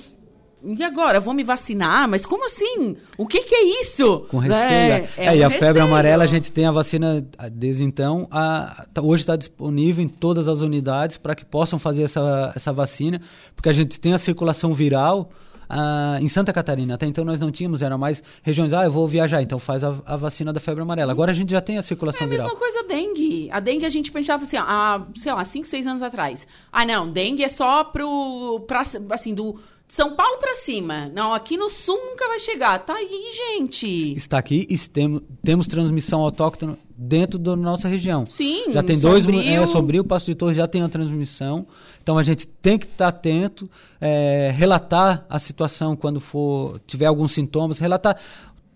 [0.64, 1.20] E agora?
[1.20, 2.08] Vou me vacinar?
[2.08, 2.96] Mas como assim?
[3.16, 4.26] O que, que é isso?
[4.30, 4.58] Com receio.
[4.60, 5.84] É, É, é e um a febre receio.
[5.84, 8.26] amarela, a gente tem a vacina desde então.
[8.30, 12.72] A, tá- hoje está disponível em todas as unidades para que possam fazer essa, essa
[12.72, 13.20] vacina,
[13.54, 15.30] porque a gente tem a circulação viral.
[15.70, 19.06] ah, em Santa Catarina, até então nós não tínhamos, era mais regiões, ah, eu vou
[19.06, 21.12] viajar, então faz a, a vacina da febre amarela.
[21.12, 22.58] Agora a gente já tem a É circulação a mesma viral.
[22.58, 23.50] coisa a dengue.
[23.52, 26.46] A dengue a gente pensava assim, há, sei lá, 5, 6 anos atrás.
[26.72, 28.60] Ah, não, dengue é só pro.
[28.66, 29.60] Pra, assim, do.
[29.88, 31.10] São Paulo para cima.
[31.14, 32.78] Não, aqui no sul nunca vai chegar.
[32.80, 34.14] Tá aí, gente.
[34.14, 38.26] Está aqui e temos, temos transmissão autóctone dentro da nossa região.
[38.26, 41.66] Sim, Já tem dois, é, Sombrio, Passo de Torres já tem a transmissão.
[42.02, 47.32] Então a gente tem que estar atento, é, relatar a situação quando for tiver alguns
[47.32, 48.18] sintomas, relatar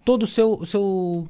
[0.07, 1.29] todo o seu, o seu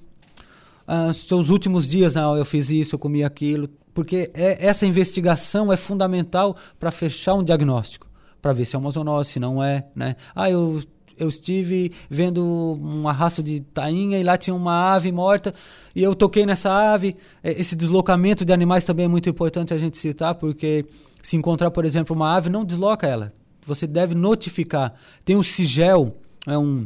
[0.87, 5.73] uh, seus últimos dias, ah, eu fiz isso, eu comi aquilo, porque é, essa investigação
[5.73, 8.12] é fundamental para fechar um diagnóstico
[8.42, 10.16] para ver se é uma zoonose, se não é, né?
[10.35, 10.83] Ah, eu
[11.18, 12.42] eu estive vendo
[12.83, 15.55] um arrasto de tainha e lá tinha uma ave morta
[15.94, 17.16] e eu toquei nessa ave.
[17.42, 20.85] É, esse deslocamento de animais também é muito importante a gente citar, porque
[21.22, 23.33] se encontrar, por exemplo, uma ave, não desloca ela.
[23.66, 24.94] Você deve notificar.
[25.24, 26.85] Tem o Sigel, é um,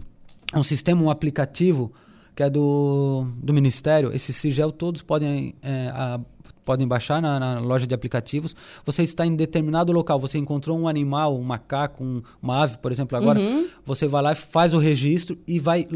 [0.55, 1.92] um sistema, um aplicativo
[2.35, 4.14] que é do, do Ministério.
[4.14, 6.21] Esse Sigel todos podem é, a,
[6.67, 8.55] podem baixar na, na, loja de aplicativos.
[8.85, 12.91] Você está em determinado local, você encontrou um animal, um macaco, um, uma ave, por
[12.91, 13.69] exemplo, agora, uhum.
[13.87, 15.89] você vai lá, faz o registro e vai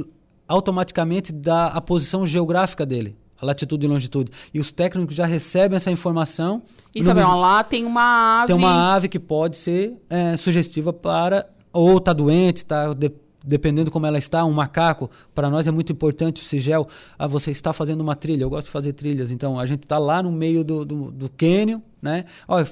[0.49, 3.17] automaticamente dar a posição geográfica dele.
[3.43, 4.31] A latitude e longitude.
[4.53, 6.63] E os técnicos já recebem essa informação.
[6.95, 8.49] E sabe, lá tem uma ave.
[8.49, 11.49] Tem uma ave que pode ser é, sugestiva para.
[11.73, 12.95] Ou está doente, está
[13.45, 16.89] dependendo como ela está, um macaco, para nós é muito importante o sigel.
[17.19, 19.99] Ah, você está fazendo uma trilha, eu gosto de fazer trilhas, então a gente está
[19.99, 22.25] lá no meio do, do, do cânion, né?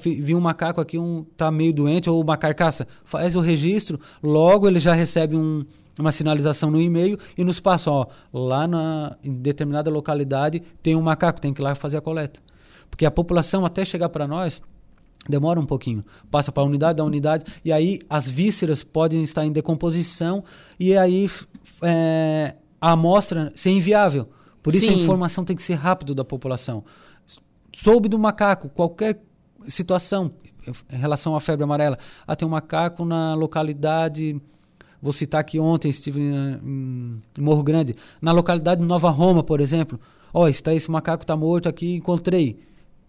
[0.03, 4.67] Vi um macaco aqui, um tá meio doente, ou uma carcaça, faz o registro, logo
[4.67, 5.65] ele já recebe um,
[5.97, 11.01] uma sinalização no e-mail e nos passa, ó, lá na, em determinada localidade tem um
[11.01, 12.39] macaco, tem que ir lá fazer a coleta.
[12.89, 14.61] Porque a população, até chegar para nós,
[15.27, 16.03] demora um pouquinho.
[16.29, 20.43] Passa para a unidade da unidade e aí as vísceras podem estar em decomposição
[20.79, 21.29] e aí
[21.81, 24.29] é, a amostra ser inviável.
[24.61, 24.93] Por isso Sim.
[24.93, 26.83] a informação tem que ser rápido da população.
[27.73, 29.21] Soube do macaco, qualquer
[29.67, 30.31] situação
[30.91, 31.97] em relação à febre amarela.
[32.27, 34.39] Ah, tem um macaco na localidade.
[35.01, 37.95] Vou citar aqui ontem, estive em, em Morro Grande.
[38.21, 39.99] Na localidade de Nova Roma, por exemplo.
[40.33, 42.59] Ó, oh, está esse macaco está morto aqui, encontrei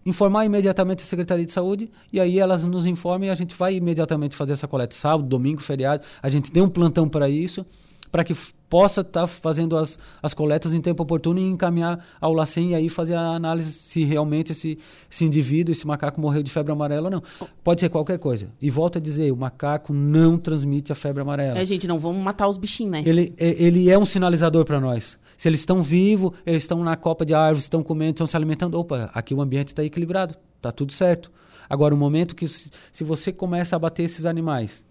[0.05, 3.75] informar imediatamente a Secretaria de Saúde e aí elas nos informam e a gente vai
[3.75, 4.95] imediatamente fazer essa coleta.
[4.95, 7.65] Sábado, domingo, feriado, a gente tem um plantão para isso,
[8.11, 8.35] para que
[8.71, 12.75] possa estar tá fazendo as, as coletas em tempo oportuno e encaminhar ao LACEN e
[12.75, 14.79] aí fazer a análise se realmente esse,
[15.11, 17.23] esse indivíduo, esse macaco morreu de febre amarela ou não.
[17.61, 18.47] Pode ser qualquer coisa.
[18.61, 21.59] E volto a dizer, o macaco não transmite a febre amarela.
[21.59, 23.03] É, gente, não vamos matar os bichinhos, né?
[23.05, 25.17] Ele, é, ele é um sinalizador para nós.
[25.41, 28.79] Se eles estão vivos, eles estão na copa de árvores, estão comendo, estão se alimentando.
[28.79, 31.31] Opa, aqui o ambiente está equilibrado, está tudo certo.
[31.67, 34.85] Agora, o momento que se você começa a bater esses animais,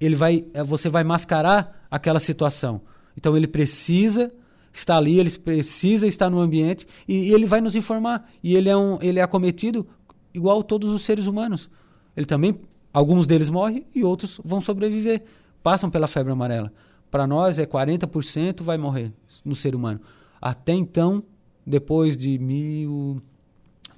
[0.00, 2.80] ele vai, eh, você vai mascarar aquela situação.
[3.16, 4.32] Então, ele precisa
[4.72, 8.28] estar ali, ele precisa estar no ambiente e, e ele vai nos informar.
[8.42, 9.86] E ele é, um, ele é acometido
[10.34, 11.70] igual todos os seres humanos.
[12.16, 12.58] Ele também,
[12.92, 15.22] alguns deles morrem e outros vão sobreviver,
[15.62, 16.72] passam pela febre amarela
[17.14, 19.12] para nós é 40% vai morrer
[19.44, 20.00] no ser humano.
[20.42, 21.22] Até então,
[21.64, 23.22] depois de mil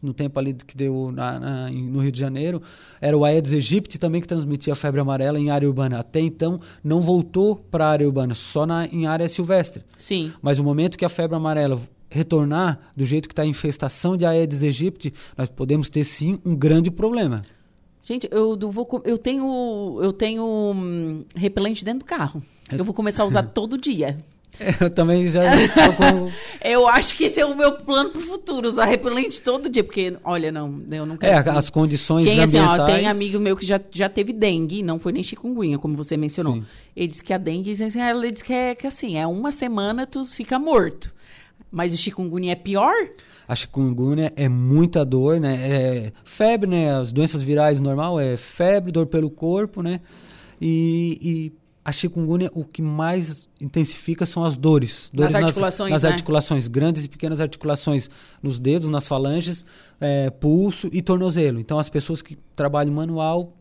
[0.02, 2.60] no tempo ali que deu na, na, no Rio de Janeiro,
[3.00, 5.98] era o Aedes aegypti também que transmitia a febre amarela em área urbana.
[5.98, 9.82] Até então não voltou para a área urbana, só na, em área silvestre.
[9.96, 10.30] Sim.
[10.42, 14.26] Mas o momento que a febre amarela retornar do jeito que está a infestação de
[14.26, 17.40] Aedes aegypti, nós podemos ter sim um grande problema.
[18.06, 22.40] Gente, eu, vou, eu tenho, eu tenho hum, repelente dentro do carro.
[22.70, 24.16] Eu vou começar a usar todo dia.
[24.80, 25.42] Eu também já
[25.96, 26.30] com...
[26.64, 29.82] Eu acho que esse é o meu plano para o futuro, usar repelente todo dia,
[29.82, 31.48] porque, olha, não, eu não quero...
[31.48, 32.80] É, as condições tem, ambientais...
[32.80, 35.94] Assim, ó, tem amigo meu que já, já teve dengue, não foi nem chikungunya, como
[35.94, 36.54] você mencionou.
[36.54, 36.64] Sim.
[36.94, 40.06] Ele disse que a dengue, assim, ele disse que é, que assim, é uma semana
[40.06, 41.12] tu fica morto.
[41.70, 42.94] Mas o chikungunya é pior?
[43.46, 45.54] A chikungunya é muita dor, né?
[45.54, 46.94] É febre, né?
[46.94, 50.00] As doenças virais normal é febre, dor pelo corpo, né?
[50.60, 51.52] E, e
[51.84, 55.08] a chikungunya, o que mais intensifica são as dores.
[55.12, 56.14] dores nas articulações, nas, nas né?
[56.14, 58.10] articulações, grandes e pequenas articulações
[58.42, 59.64] nos dedos, nas falanges,
[60.00, 61.60] é, pulso e tornozelo.
[61.60, 63.56] Então, as pessoas que trabalham manual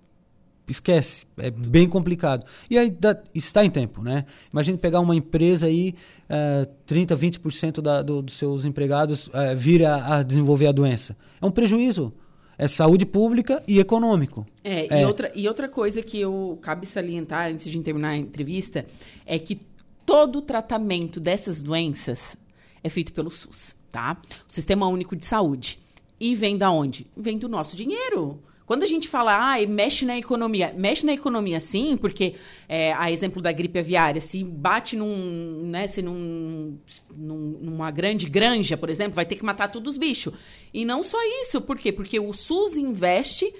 [0.71, 2.45] esquece, é bem complicado.
[2.69, 4.25] E aí dá, está em tempo, né?
[4.51, 5.95] Imagine pegar uma empresa aí,
[6.29, 11.15] uh, 30, 20% da, do, dos seus empregados uh, vir a, a, desenvolver a doença.
[11.41, 12.13] É um prejuízo.
[12.57, 14.45] É saúde pública e econômico.
[14.63, 15.01] É, é.
[15.01, 18.85] E, outra, e outra coisa que eu cabe salientar antes de terminar a entrevista
[19.25, 19.59] é que
[20.05, 22.37] todo o tratamento dessas doenças
[22.81, 24.17] é feito pelo SUS, tá?
[24.47, 25.79] O Sistema Único de Saúde.
[26.19, 27.07] E vem da onde?
[27.15, 28.39] Vem do nosso dinheiro.
[28.65, 32.33] Quando a gente fala, ah, mexe na economia, mexe na economia sim, porque
[32.67, 36.77] é, a exemplo da gripe aviária, se bate num, né, se num,
[37.15, 40.33] num, numa grande granja, por exemplo, vai ter que matar todos os bichos.
[40.73, 41.91] E não só isso, por quê?
[41.91, 43.53] Porque o SUS investe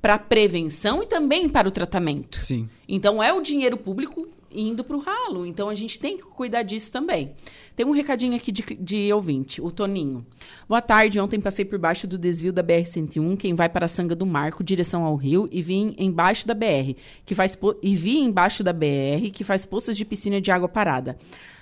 [0.00, 2.38] para prevenção e também para o tratamento.
[2.40, 2.68] Sim.
[2.88, 5.46] Então é o dinheiro público indo para o ralo.
[5.46, 7.32] Então a gente tem que cuidar disso também.
[7.74, 10.26] Tem um recadinho aqui de, de ouvinte, o Toninho.
[10.68, 11.20] Boa tarde.
[11.20, 14.64] Ontem passei por baixo do desvio da BR-101, quem vai para a Sanga do Marco,
[14.64, 16.94] direção ao Rio, e vim embaixo da BR,
[17.24, 21.16] que faz e vi embaixo da BR que faz poças de piscina de água parada.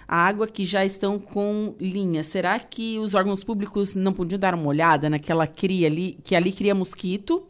[0.06, 2.22] A água que já estão com linha.
[2.22, 6.52] Será que os órgãos públicos não podiam dar uma olhada naquela cria ali, que ali
[6.52, 7.46] cria mosquito?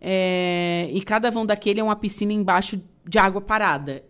[0.00, 4.02] É, e cada vão daquele é uma piscina embaixo de água parada.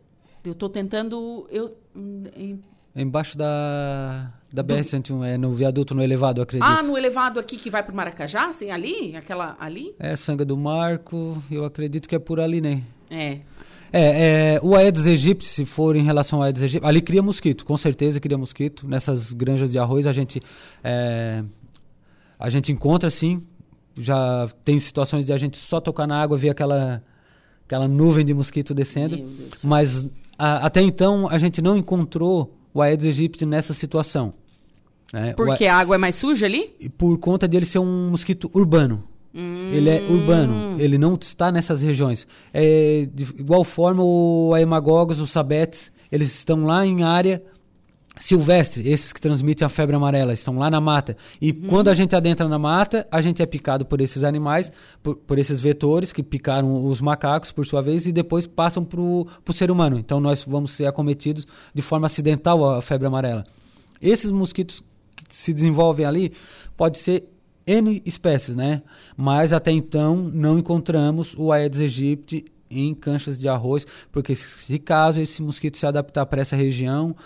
[0.44, 1.46] Eu estou tentando.
[1.50, 1.70] Eu,
[2.36, 2.60] em...
[2.94, 6.68] Embaixo da, da BR-101, é no viaduto, no elevado, acredito.
[6.68, 9.14] Ah, no elevado aqui que vai para o Maracajá, assim, ali?
[9.14, 9.94] Aquela ali?
[9.98, 12.82] É, Sanga do Marco, eu acredito que é por ali, né?
[13.08, 13.38] É.
[13.92, 17.64] É, é, o Aedes aegypti, se for em relação ao Aedes aegypti, ali cria mosquito,
[17.64, 18.88] com certeza cria mosquito.
[18.88, 20.42] Nessas granjas de arroz a gente,
[20.82, 21.44] é,
[22.38, 23.46] a gente encontra, sim.
[23.96, 27.02] Já tem situações de a gente só tocar na água e ver aquela,
[27.66, 29.18] aquela nuvem de mosquito descendo.
[29.62, 30.08] Mas
[30.40, 34.32] a, até então a gente não encontrou o Aedes aegypti nessa situação.
[35.12, 35.34] Né?
[35.34, 35.76] Porque a...
[35.76, 36.68] a água é mais suja ali?
[36.96, 39.04] Por conta de ele ser um mosquito urbano.
[39.34, 39.70] Hum.
[39.72, 42.26] Ele é urbano, ele não está nessas regiões.
[42.52, 47.42] É, de igual forma, o Aemagogos, os sabetes, eles estão lá em área
[48.20, 51.16] silvestre, esses que transmitem a febre amarela, estão lá na mata.
[51.40, 51.68] E uhum.
[51.68, 54.70] quando a gente adentra na mata, a gente é picado por esses animais,
[55.02, 59.00] por, por esses vetores que picaram os macacos, por sua vez, e depois passam para
[59.00, 59.98] o ser humano.
[59.98, 63.44] Então nós vamos ser acometidos de forma acidental a febre amarela.
[64.00, 64.82] Esses mosquitos
[65.28, 66.32] que se desenvolvem ali,
[66.76, 67.24] pode ser
[67.66, 68.82] N espécies, né?
[69.16, 75.20] Mas até então não encontramos o Aedes aegypti em canchas de arroz, porque se caso
[75.20, 77.16] esse mosquito se adaptar para essa região,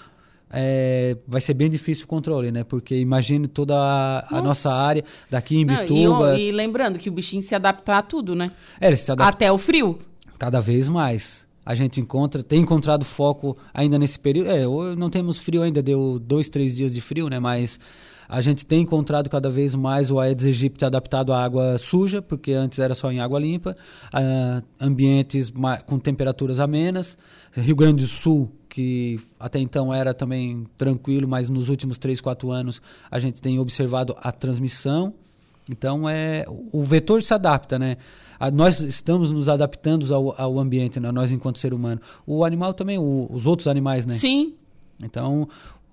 [0.55, 2.63] é, vai ser bem difícil o controle, né?
[2.63, 6.31] Porque imagine toda a, a nossa área daqui em Bituba.
[6.31, 8.53] Não, e, e, lembrando que o bichinho se adapta a tudo, né?
[8.81, 9.31] É, ele se adapta...
[9.31, 9.99] Até o frio.
[10.39, 11.45] Cada vez mais.
[11.67, 14.51] A gente encontra, tem encontrado foco ainda nesse período.
[14.51, 17.41] É, não temos frio ainda, deu dois, três dias de frio, né?
[17.41, 17.81] Mas
[18.29, 22.53] a gente tem encontrado cada vez mais o Aedes aegypti adaptado à água suja, porque
[22.53, 23.77] antes era só em água limpa,
[24.15, 25.53] uh, ambientes
[25.87, 27.17] com temperaturas amenas.
[27.53, 32.51] Rio Grande do Sul, que até então era também tranquilo, mas nos últimos 3, 4
[32.51, 35.15] anos a gente tem observado a transmissão.
[35.71, 37.97] Então, é, o vetor se adapta, né?
[38.39, 41.11] A, nós estamos nos adaptando ao, ao ambiente, né?
[41.11, 42.01] nós enquanto ser humano.
[42.27, 44.15] O animal também, o, os outros animais, né?
[44.15, 44.55] Sim.
[45.01, 45.49] Então,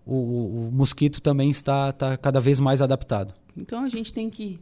[0.05, 3.33] o, o, mosquito também está, está cada vez mais adaptado.
[3.55, 4.59] Então, a gente tem que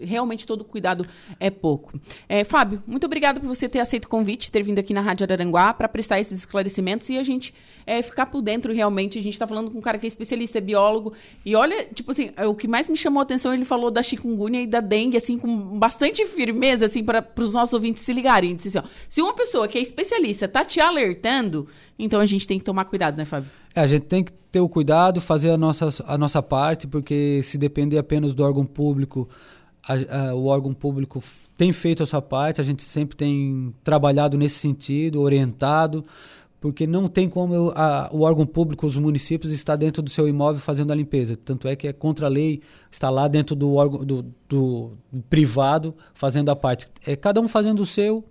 [0.00, 1.06] realmente todo cuidado
[1.38, 1.98] é pouco.
[2.28, 5.24] É, Fábio, muito obrigado por você ter aceito o convite, ter vindo aqui na Rádio
[5.24, 7.54] Araranguá para prestar esses esclarecimentos e a gente
[7.86, 9.18] é, ficar por dentro realmente.
[9.18, 11.12] A gente está falando com um cara que é especialista, é biólogo.
[11.44, 14.62] E olha, tipo assim, o que mais me chamou a atenção, ele falou da chikungunya
[14.62, 18.54] e da dengue, assim, com bastante firmeza, assim, para os nossos ouvintes se ligarem.
[18.54, 22.46] Disse assim, ó, se uma pessoa que é especialista está te alertando, então a gente
[22.46, 23.50] tem que tomar cuidado, né, Fábio?
[23.74, 27.40] É, a gente tem que ter o cuidado, fazer a nossa, a nossa parte, porque
[27.42, 29.28] se depender apenas do órgão público,
[29.82, 31.22] a, a, o órgão público
[31.56, 36.04] tem feito a sua parte, a gente sempre tem trabalhado nesse sentido, orientado,
[36.60, 40.28] porque não tem como eu, a, o órgão público, os municípios, estar dentro do seu
[40.28, 41.36] imóvel fazendo a limpeza.
[41.36, 42.60] Tanto é que é contra a lei
[42.90, 46.86] estar lá dentro do órgão do, do, do privado fazendo a parte.
[47.06, 48.22] É cada um fazendo o seu.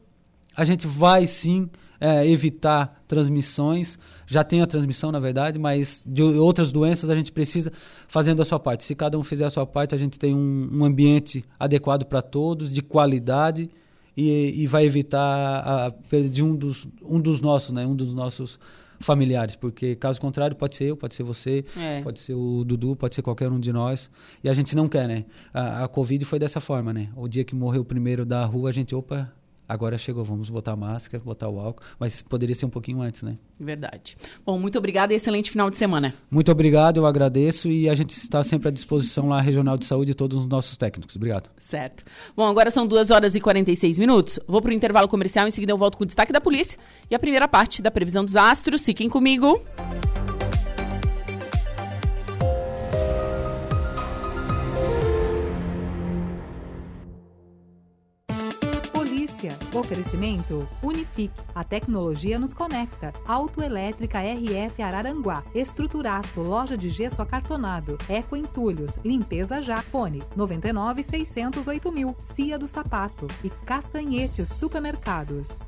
[0.55, 1.69] A gente vai sim
[1.99, 3.97] é, evitar transmissões.
[4.25, 7.71] Já tem a transmissão, na verdade, mas de outras doenças a gente precisa
[8.07, 8.83] fazendo a sua parte.
[8.83, 12.21] Se cada um fizer a sua parte, a gente tem um, um ambiente adequado para
[12.21, 13.69] todos, de qualidade,
[14.15, 17.85] e, e, vai evitar a perda de um dos, um dos nossos, né?
[17.85, 18.59] Um dos nossos
[18.99, 22.01] familiares, porque caso contrário pode ser eu, pode ser você, é.
[22.01, 24.11] pode ser o Dudu, pode ser qualquer um de nós,
[24.43, 25.25] e a gente não quer, né?
[25.53, 27.09] A, a Covid foi dessa forma, né?
[27.15, 29.31] O dia que morreu o primeiro da rua, a gente, opa,
[29.69, 33.37] Agora chegou, vamos botar máscara, botar o álcool, mas poderia ser um pouquinho antes, né?
[33.59, 34.17] Verdade.
[34.43, 36.15] Bom, muito obrigado e excelente final de semana.
[36.31, 40.11] Muito obrigado, eu agradeço e a gente está sempre à disposição lá, Regional de Saúde
[40.11, 41.15] e todos os nossos técnicos.
[41.15, 41.51] Obrigado.
[41.59, 42.03] Certo.
[42.35, 44.39] Bom, agora são 2 horas e 46 minutos.
[44.47, 47.13] Vou para o intervalo comercial, em seguida eu volto com o destaque da polícia e
[47.13, 48.83] a primeira parte da previsão dos astros.
[48.83, 49.61] Fiquem comigo.
[59.89, 61.33] Oferecimento Unifique.
[61.55, 63.11] A tecnologia nos conecta.
[63.25, 65.43] Autoelétrica RF Araranguá.
[65.55, 66.41] Estruturaço.
[66.41, 67.97] Loja de gesso acartonado.
[68.07, 68.99] Eco Entulhos.
[69.03, 69.77] Limpeza já.
[69.77, 72.15] Fone 99 608 mil.
[72.19, 73.25] Cia do Sapato.
[73.43, 75.67] E Castanhetes Supermercados.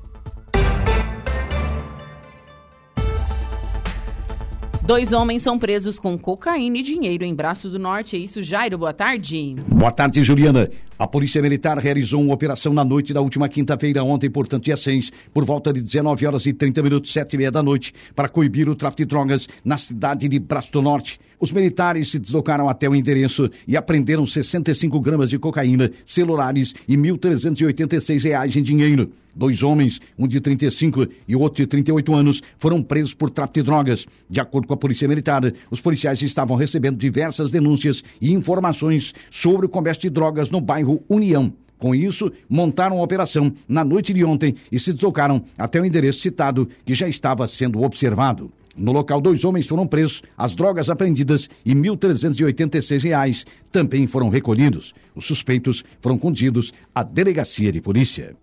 [4.84, 8.16] Dois homens são presos com cocaína e dinheiro em Braço do Norte.
[8.16, 8.78] É isso, Jairo?
[8.78, 9.56] Boa tarde.
[9.68, 10.70] Boa tarde, Juliana.
[11.02, 15.12] A Polícia Militar realizou uma operação na noite da última quinta-feira, ontem, portanto, dia 6,
[15.34, 18.70] por volta de 19 horas e 30 minutos, 7 e meia da noite, para coibir
[18.70, 21.20] o tráfico de drogas na cidade de Braço do Norte.
[21.40, 26.96] Os militares se deslocaram até o endereço e apreenderam 65 gramas de cocaína, celulares e
[26.96, 29.12] 1.386 reais em dinheiro.
[29.34, 33.64] Dois homens, um de 35 e outro de 38 anos, foram presos por tráfico de
[33.64, 34.06] drogas.
[34.30, 39.66] De acordo com a Polícia Militar, os policiais estavam recebendo diversas denúncias e informações sobre
[39.66, 41.54] o comércio de drogas no bairro União.
[41.78, 46.20] Com isso, montaram a operação na noite de ontem e se deslocaram até o endereço
[46.20, 48.52] citado, que já estava sendo observado.
[48.78, 54.94] No local, dois homens foram presos, as drogas apreendidas e R$ 1.386 também foram recolhidos.
[55.16, 58.36] Os suspeitos foram conduzidos à delegacia de polícia.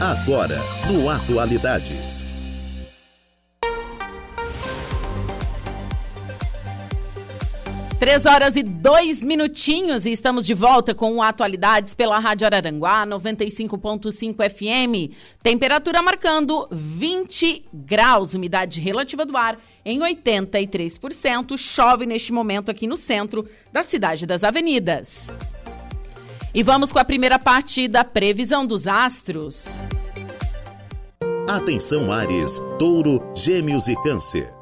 [0.00, 0.58] Agora,
[0.92, 2.37] no Atualidades.
[7.98, 14.48] Três horas e dois minutinhos e estamos de volta com Atualidades pela Rádio Araranguá 95.5
[14.48, 15.12] FM.
[15.42, 21.58] Temperatura marcando 20 graus, umidade relativa do ar em 83%.
[21.58, 25.32] Chove neste momento aqui no centro da cidade das avenidas.
[26.54, 29.80] E vamos com a primeira parte da previsão dos astros.
[31.48, 34.57] Atenção Ares, Touro, Gêmeos e Câncer.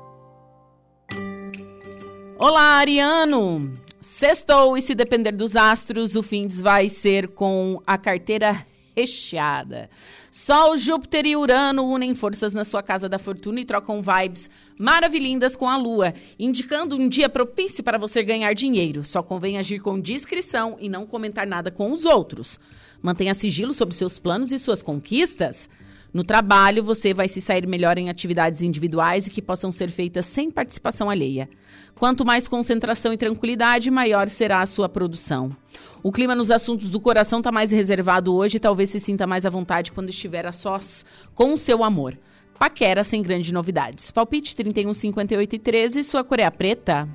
[2.39, 3.79] Olá, Ariano!
[3.99, 9.89] Sextou e se depender dos astros, o fim vai ser com a carteira recheada.
[10.31, 15.57] Sol, Júpiter e Urano unem forças na sua casa da fortuna e trocam vibes maravilhindas
[15.57, 19.03] com a Lua, indicando um dia propício para você ganhar dinheiro.
[19.03, 22.61] Só convém agir com discrição e não comentar nada com os outros.
[23.01, 25.71] Mantenha sigilo sobre seus planos e suas conquistas.
[26.17, 30.25] No trabalho, você vai se sair melhor em atividades individuais e que possam ser feitas
[30.25, 31.47] sem participação alheia.
[31.95, 35.55] Quanto mais concentração e tranquilidade, maior será a sua produção.
[36.03, 39.45] O clima nos assuntos do coração está mais reservado hoje e talvez se sinta mais
[39.45, 41.05] à vontade quando estiver a sós
[41.35, 42.19] com o seu amor.
[42.59, 44.11] Paquera sem grandes novidades.
[44.11, 47.07] Palpite 31, 58 e 13, sua cor é preta.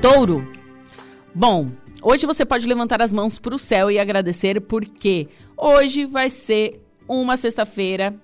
[0.00, 0.50] Touro.
[1.34, 6.30] Bom, hoje você pode levantar as mãos para o céu e agradecer porque hoje vai
[6.30, 6.80] ser
[7.20, 8.14] uma sexta-feira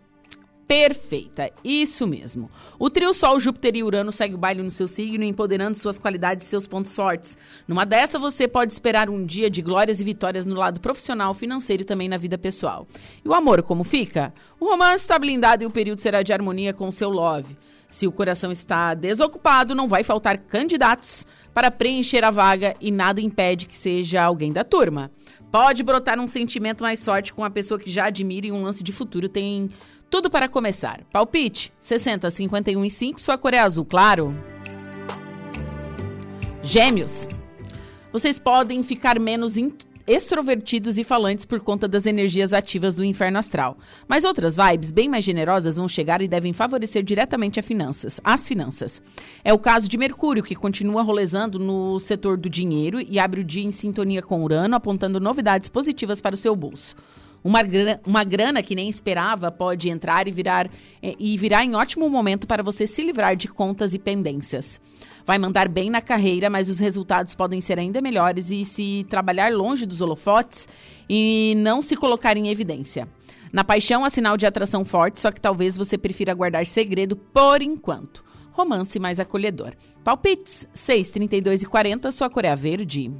[0.68, 1.50] perfeita.
[1.64, 2.50] Isso mesmo.
[2.78, 6.46] O trio Sol, Júpiter e Urano segue o baile no seu signo, empoderando suas qualidades
[6.46, 7.38] e seus pontos fortes.
[7.66, 11.82] Numa dessa, você pode esperar um dia de glórias e vitórias no lado profissional, financeiro
[11.82, 12.86] e também na vida pessoal.
[13.24, 14.32] E o amor, como fica?
[14.60, 17.56] O romance está blindado e o período será de harmonia com o seu love.
[17.88, 23.22] Se o coração está desocupado, não vai faltar candidatos para preencher a vaga e nada
[23.22, 25.10] impede que seja alguém da turma.
[25.50, 28.82] Pode brotar um sentimento mais forte com a pessoa que já admira e um lance
[28.82, 29.70] de futuro tem
[30.10, 31.00] tudo para começar.
[31.10, 34.34] Palpite 60, 51 e 5, sua cor é azul, claro.
[36.62, 37.26] Gêmeos.
[38.12, 39.56] Vocês podem ficar menos
[40.08, 43.76] extrovertidos e falantes por conta das energias ativas do inferno astral.
[44.08, 49.02] Mas outras vibes bem mais generosas vão chegar e devem favorecer diretamente finanças, as finanças.
[49.44, 53.44] É o caso de Mercúrio, que continua rolezando no setor do dinheiro e abre o
[53.44, 56.96] dia em sintonia com Urano, apontando novidades positivas para o seu bolso.
[57.44, 60.68] Uma grana, uma grana que nem esperava pode entrar e virar
[61.02, 64.80] e virá em ótimo momento para você se livrar de contas e pendências.
[65.28, 69.52] Vai mandar bem na carreira, mas os resultados podem ser ainda melhores e se trabalhar
[69.52, 70.66] longe dos holofotes
[71.06, 73.06] e não se colocar em evidência.
[73.52, 77.60] Na paixão há sinal de atração forte, só que talvez você prefira guardar segredo por
[77.60, 78.24] enquanto.
[78.52, 79.74] Romance mais acolhedor.
[80.02, 83.12] Palpites 6, 32 e 40, sua cor é verde.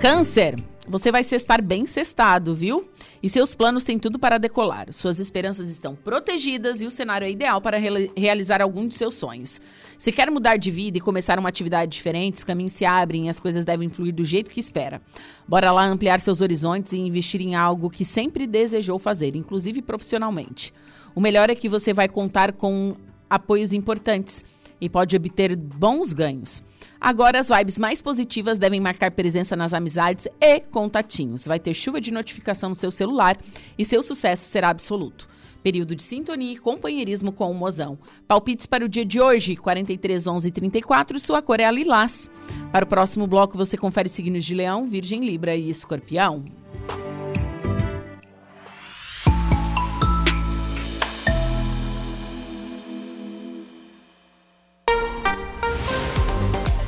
[0.00, 0.56] Câncer.
[0.88, 2.90] Você vai estar bem cestado, viu?
[3.22, 4.92] E seus planos têm tudo para decolar.
[4.92, 9.14] Suas esperanças estão protegidas e o cenário é ideal para re realizar algum de seus
[9.14, 9.60] sonhos.
[10.02, 13.28] Se quer mudar de vida e começar uma atividade diferente, os caminhos se abrem e
[13.28, 15.00] as coisas devem fluir do jeito que espera.
[15.46, 20.74] Bora lá ampliar seus horizontes e investir em algo que sempre desejou fazer, inclusive profissionalmente.
[21.14, 22.96] O melhor é que você vai contar com
[23.30, 24.44] apoios importantes
[24.80, 26.64] e pode obter bons ganhos.
[27.00, 31.46] Agora, as vibes mais positivas devem marcar presença nas amizades e contatinhos.
[31.46, 33.38] Vai ter chuva de notificação no seu celular
[33.78, 35.28] e seu sucesso será absoluto.
[35.62, 37.98] Período de sintonia e companheirismo com o mozão.
[38.26, 42.30] Palpites para o dia de hoje, 43, 11 e 34, sua cor é a lilás.
[42.70, 46.44] Para o próximo bloco, você confere os signos de Leão, Virgem, Libra e Escorpião.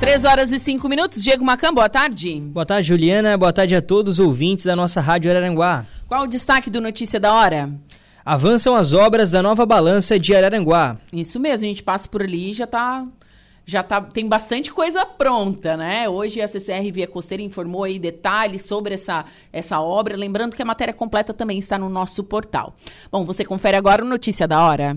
[0.05, 1.25] 3 horas e 5 minutos.
[1.25, 2.39] Diego Macan, boa tarde.
[2.39, 3.39] Boa tarde, Juliana.
[3.39, 5.87] Boa tarde a todos os ouvintes da nossa Rádio Araranguá.
[6.07, 7.72] Qual o destaque do Notícia da Hora?
[8.27, 10.97] Avançam as obras da nova balança de Araranguá.
[11.12, 13.07] Isso mesmo, a gente passa por ali e já está
[13.66, 16.09] já tá, tem bastante coisa pronta, né?
[16.09, 20.16] Hoje a CCR Via Costeira informou aí detalhes sobre essa, essa obra.
[20.16, 22.75] Lembrando que a matéria completa também está no nosso portal.
[23.11, 24.97] Bom, você confere agora o Notícia da Hora.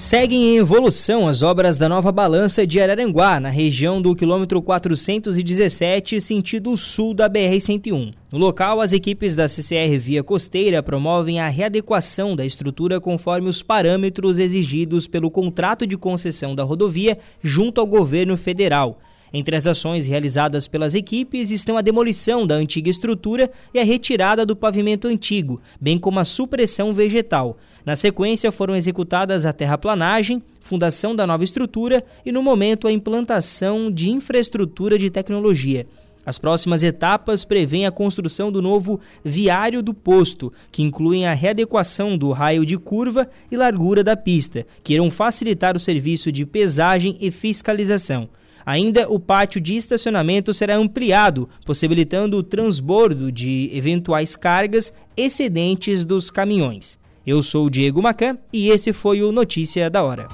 [0.00, 6.22] Seguem em evolução as obras da nova balança de Araranguá, na região do quilômetro 417,
[6.22, 8.14] sentido sul da BR-101.
[8.32, 13.62] No local, as equipes da CCR Via Costeira promovem a readequação da estrutura conforme os
[13.62, 18.98] parâmetros exigidos pelo contrato de concessão da rodovia junto ao governo federal.
[19.34, 24.46] Entre as ações realizadas pelas equipes estão a demolição da antiga estrutura e a retirada
[24.46, 27.58] do pavimento antigo, bem como a supressão vegetal.
[27.84, 33.90] Na sequência, foram executadas a terraplanagem, fundação da nova estrutura e, no momento, a implantação
[33.90, 35.86] de infraestrutura de tecnologia.
[36.24, 42.16] As próximas etapas prevêem a construção do novo viário do posto, que incluem a readequação
[42.16, 47.16] do raio de curva e largura da pista, que irão facilitar o serviço de pesagem
[47.20, 48.28] e fiscalização.
[48.66, 56.30] Ainda o pátio de estacionamento será ampliado, possibilitando o transbordo de eventuais cargas excedentes dos
[56.30, 56.99] caminhões.
[57.26, 60.26] Eu sou o Diego Macan e esse foi o Notícia da Hora.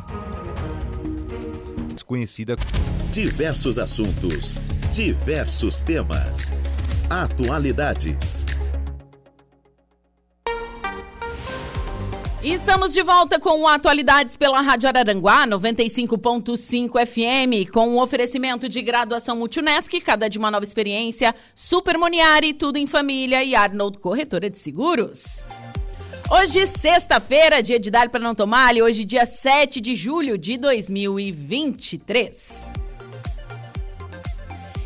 [1.93, 2.57] Desconhecida.
[3.11, 4.61] Diversos assuntos,
[4.93, 6.53] diversos temas.
[7.11, 8.47] Atualidades.
[12.41, 18.69] E estamos de volta com Atualidades pela Rádio Araranguá, 95.5 FM, com o um oferecimento
[18.69, 23.99] de graduação Multunesc, cada de uma nova experiência, Super Moniari, tudo em família e Arnold
[23.99, 25.46] Corretora de Seguros.
[26.29, 30.59] Hoje, sexta-feira, dia de dar para não tomar, e hoje, dia 7 de julho de
[30.59, 32.73] 2023.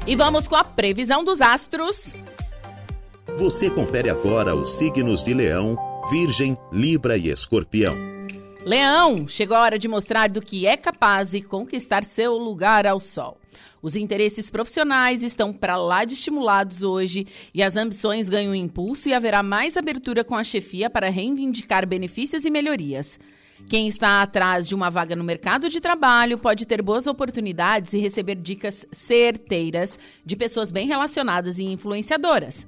[0.06, 2.14] E vamos com a previsão dos astros.
[3.38, 5.78] Você confere agora os signos de Leão,
[6.10, 7.96] Virgem, Libra e Escorpião.
[8.62, 13.00] Leão, chegou a hora de mostrar do que é capaz e conquistar seu lugar ao
[13.00, 13.39] sol.
[13.82, 19.14] Os interesses profissionais estão para lá de estimulados hoje e as ambições ganham impulso e
[19.14, 23.18] haverá mais abertura com a chefia para reivindicar benefícios e melhorias.
[23.68, 27.98] Quem está atrás de uma vaga no mercado de trabalho pode ter boas oportunidades e
[27.98, 32.66] receber dicas certeiras de pessoas bem relacionadas e influenciadoras.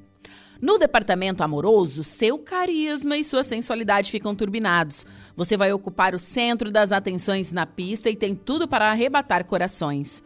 [0.61, 5.05] No departamento amoroso, seu carisma e sua sensualidade ficam turbinados.
[5.37, 10.23] Você vai ocupar o centro das atenções na pista e tem tudo para arrebatar corações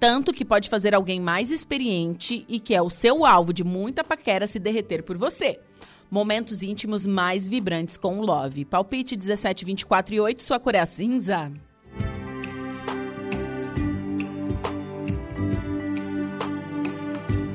[0.00, 4.02] tanto que pode fazer alguém mais experiente e que é o seu alvo de muita
[4.02, 5.60] paquera se derreter por você.
[6.10, 8.64] Momentos íntimos mais vibrantes com o Love.
[8.64, 11.52] Palpite 17, 24 e 8, sua cor é cinza.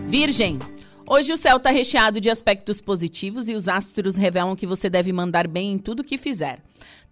[0.07, 0.59] Virgem.
[1.07, 5.11] Hoje o céu está recheado de aspectos positivos e os astros revelam que você deve
[5.11, 6.61] mandar bem em tudo que fizer.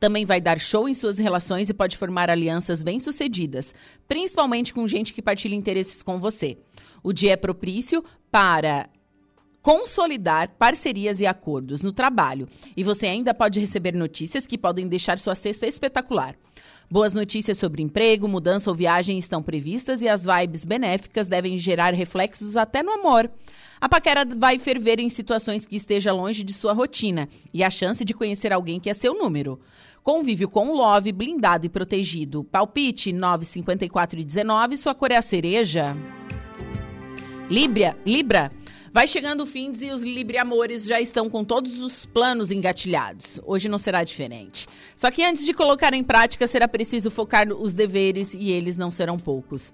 [0.04, 3.74] Também vai dar show em suas relações e pode formar alianças bem-sucedidas,
[4.06, 6.58] principalmente com gente que partilha interesses com você.
[7.02, 8.90] O dia é propício para
[9.62, 12.50] consolidar parcerias e acordos no trabalho.
[12.76, 16.36] E você ainda pode receber notícias que podem deixar sua cesta espetacular.
[16.92, 21.94] Boas notícias sobre emprego, mudança ou viagem estão previstas e as vibes benéficas devem gerar
[21.94, 23.32] reflexos até no amor.
[23.80, 28.04] A paquera vai ferver em situações que esteja longe de sua rotina e a chance
[28.04, 29.60] de conhecer alguém que é seu número.
[30.04, 32.44] Convívio com o Love, blindado e protegido.
[32.44, 35.96] Palpite 954 e 19, sua cor é a cereja.
[37.50, 38.52] Libra, Libra.
[38.92, 43.40] Vai chegando o fim e os Libre-amores já estão com todos os planos engatilhados.
[43.46, 44.68] Hoje não será diferente.
[44.96, 48.92] Só que antes de colocar em prática, será preciso focar os deveres e eles não
[48.92, 49.72] serão poucos.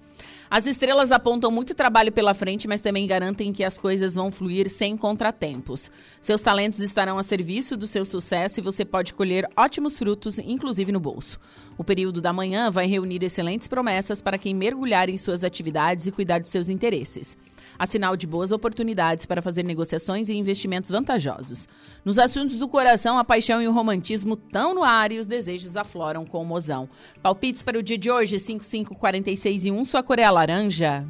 [0.50, 4.68] As estrelas apontam muito trabalho pela frente, mas também garantem que as coisas vão fluir
[4.68, 5.92] sem contratempos.
[6.20, 10.90] Seus talentos estarão a serviço do seu sucesso e você pode colher ótimos frutos, inclusive
[10.90, 11.38] no bolso.
[11.78, 16.12] O período da manhã vai reunir excelentes promessas para quem mergulhar em suas atividades e
[16.12, 17.38] cuidar de seus interesses
[17.80, 21.66] a sinal de boas oportunidades para fazer negociações e investimentos vantajosos.
[22.04, 25.78] Nos assuntos do coração, a paixão e o romantismo estão no ar e os desejos
[25.78, 26.90] afloram com o mozão.
[27.22, 31.06] Palpites para o dia de hoje, 5546 e 1, sua cor é a laranja.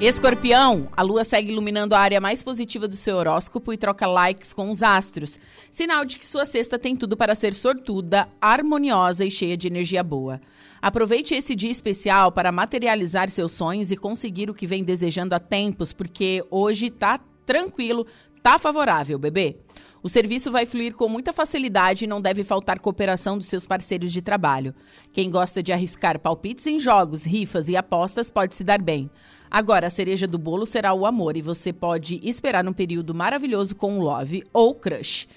[0.00, 4.52] Escorpião, a lua segue iluminando a área mais positiva do seu horóscopo e troca likes
[4.52, 5.40] com os astros.
[5.72, 10.04] Sinal de que sua sexta tem tudo para ser sortuda, harmoniosa e cheia de energia
[10.04, 10.40] boa.
[10.80, 15.38] Aproveite esse dia especial para materializar seus sonhos e conseguir o que vem desejando há
[15.38, 18.06] tempos, porque hoje tá tranquilo,
[18.42, 19.56] Tá favorável, bebê?
[20.02, 24.10] O serviço vai fluir com muita facilidade e não deve faltar cooperação dos seus parceiros
[24.10, 24.74] de trabalho.
[25.12, 29.10] Quem gosta de arriscar palpites em jogos, rifas e apostas pode se dar bem.
[29.50, 33.76] Agora, a cereja do bolo será o amor e você pode esperar um período maravilhoso
[33.76, 35.28] com o Love ou Crush.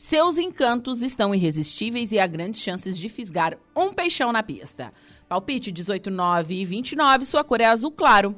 [0.00, 4.92] Seus encantos estão irresistíveis e há grandes chances de fisgar um peixão na pista.
[5.28, 8.32] Palpite 18, 9 e 29, sua cor é azul claro.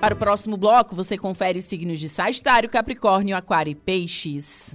[0.00, 4.74] Para o próximo bloco, você confere os signos de Sagitário, Capricórnio, Aquário e Peixes.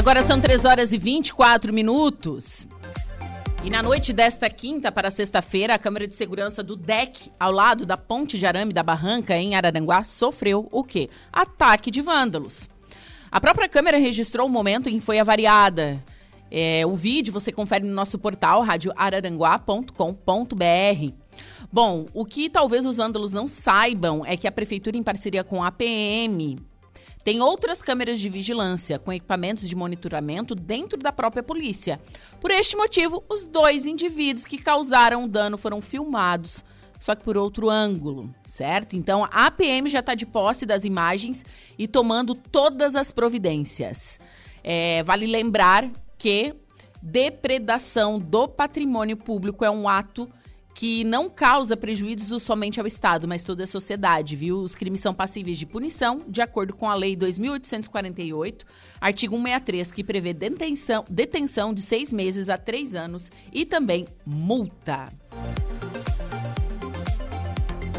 [0.00, 2.66] Agora são 3 horas e 24 minutos.
[3.62, 7.84] E na noite desta quinta para sexta-feira, a câmera de segurança do DEC, ao lado
[7.84, 11.10] da ponte de arame da Barranca, em Araranguá, sofreu o quê?
[11.30, 12.66] Ataque de vândalos.
[13.30, 16.02] A própria câmera registrou o momento em que foi avariada.
[16.50, 21.12] É, o vídeo você confere no nosso portal radioararanguá.com.br.
[21.70, 25.62] Bom, o que talvez os vândalos não saibam é que a prefeitura, em parceria com
[25.62, 26.58] a PM,
[27.24, 32.00] tem outras câmeras de vigilância com equipamentos de monitoramento dentro da própria polícia.
[32.40, 36.64] Por este motivo, os dois indivíduos que causaram o dano foram filmados,
[36.98, 38.94] só que por outro ângulo, certo?
[38.94, 41.44] Então a PM já está de posse das imagens
[41.78, 44.18] e tomando todas as providências.
[44.62, 46.54] É, vale lembrar que
[47.02, 50.30] depredação do patrimônio público é um ato
[50.74, 54.58] que não causa prejuízos somente ao Estado, mas toda a sociedade, viu?
[54.58, 58.62] Os crimes são passíveis de punição, de acordo com a Lei 2.848,
[59.00, 65.12] artigo 163, que prevê detenção, detenção de seis meses a três anos e também multa.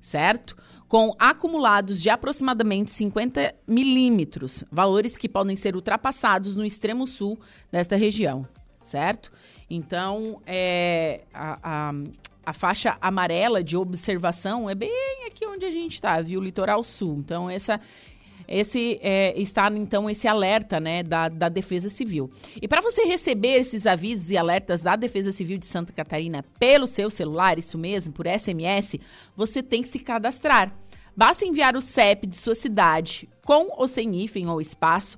[0.00, 0.56] certo?
[0.90, 7.38] Com acumulados de aproximadamente 50 milímetros, valores que podem ser ultrapassados no extremo sul
[7.70, 8.44] desta região,
[8.82, 9.30] certo?
[9.70, 11.92] Então, é, a, a,
[12.44, 14.90] a faixa amarela de observação é bem
[15.28, 16.40] aqui onde a gente está, viu?
[16.40, 17.18] Litoral sul.
[17.20, 17.80] Então, essa
[18.50, 22.28] esse é, está então esse alerta né, da, da Defesa Civil.
[22.60, 26.88] E para você receber esses avisos e alertas da Defesa Civil de Santa Catarina pelo
[26.88, 28.96] seu celular, isso mesmo, por SMS,
[29.36, 30.76] você tem que se cadastrar.
[31.16, 35.16] Basta enviar o CEP de sua cidade, com ou sem hífen ou espaço,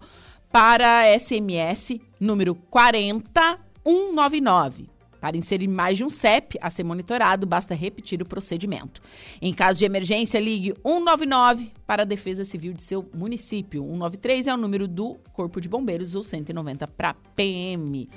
[0.51, 4.92] para SMS número 40199.
[5.23, 9.01] Para inserir mais de um CEP a ser monitorado, basta repetir o procedimento.
[9.41, 13.85] Em caso de emergência, ligue 199 para a Defesa Civil de seu município.
[13.85, 18.11] 193 é o número do Corpo de Bombeiros ou 190 para PM.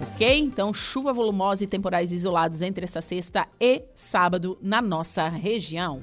[0.00, 0.38] Ok?
[0.38, 5.98] Então, chuva volumosa e temporais isolados entre essa sexta e sábado na nossa região.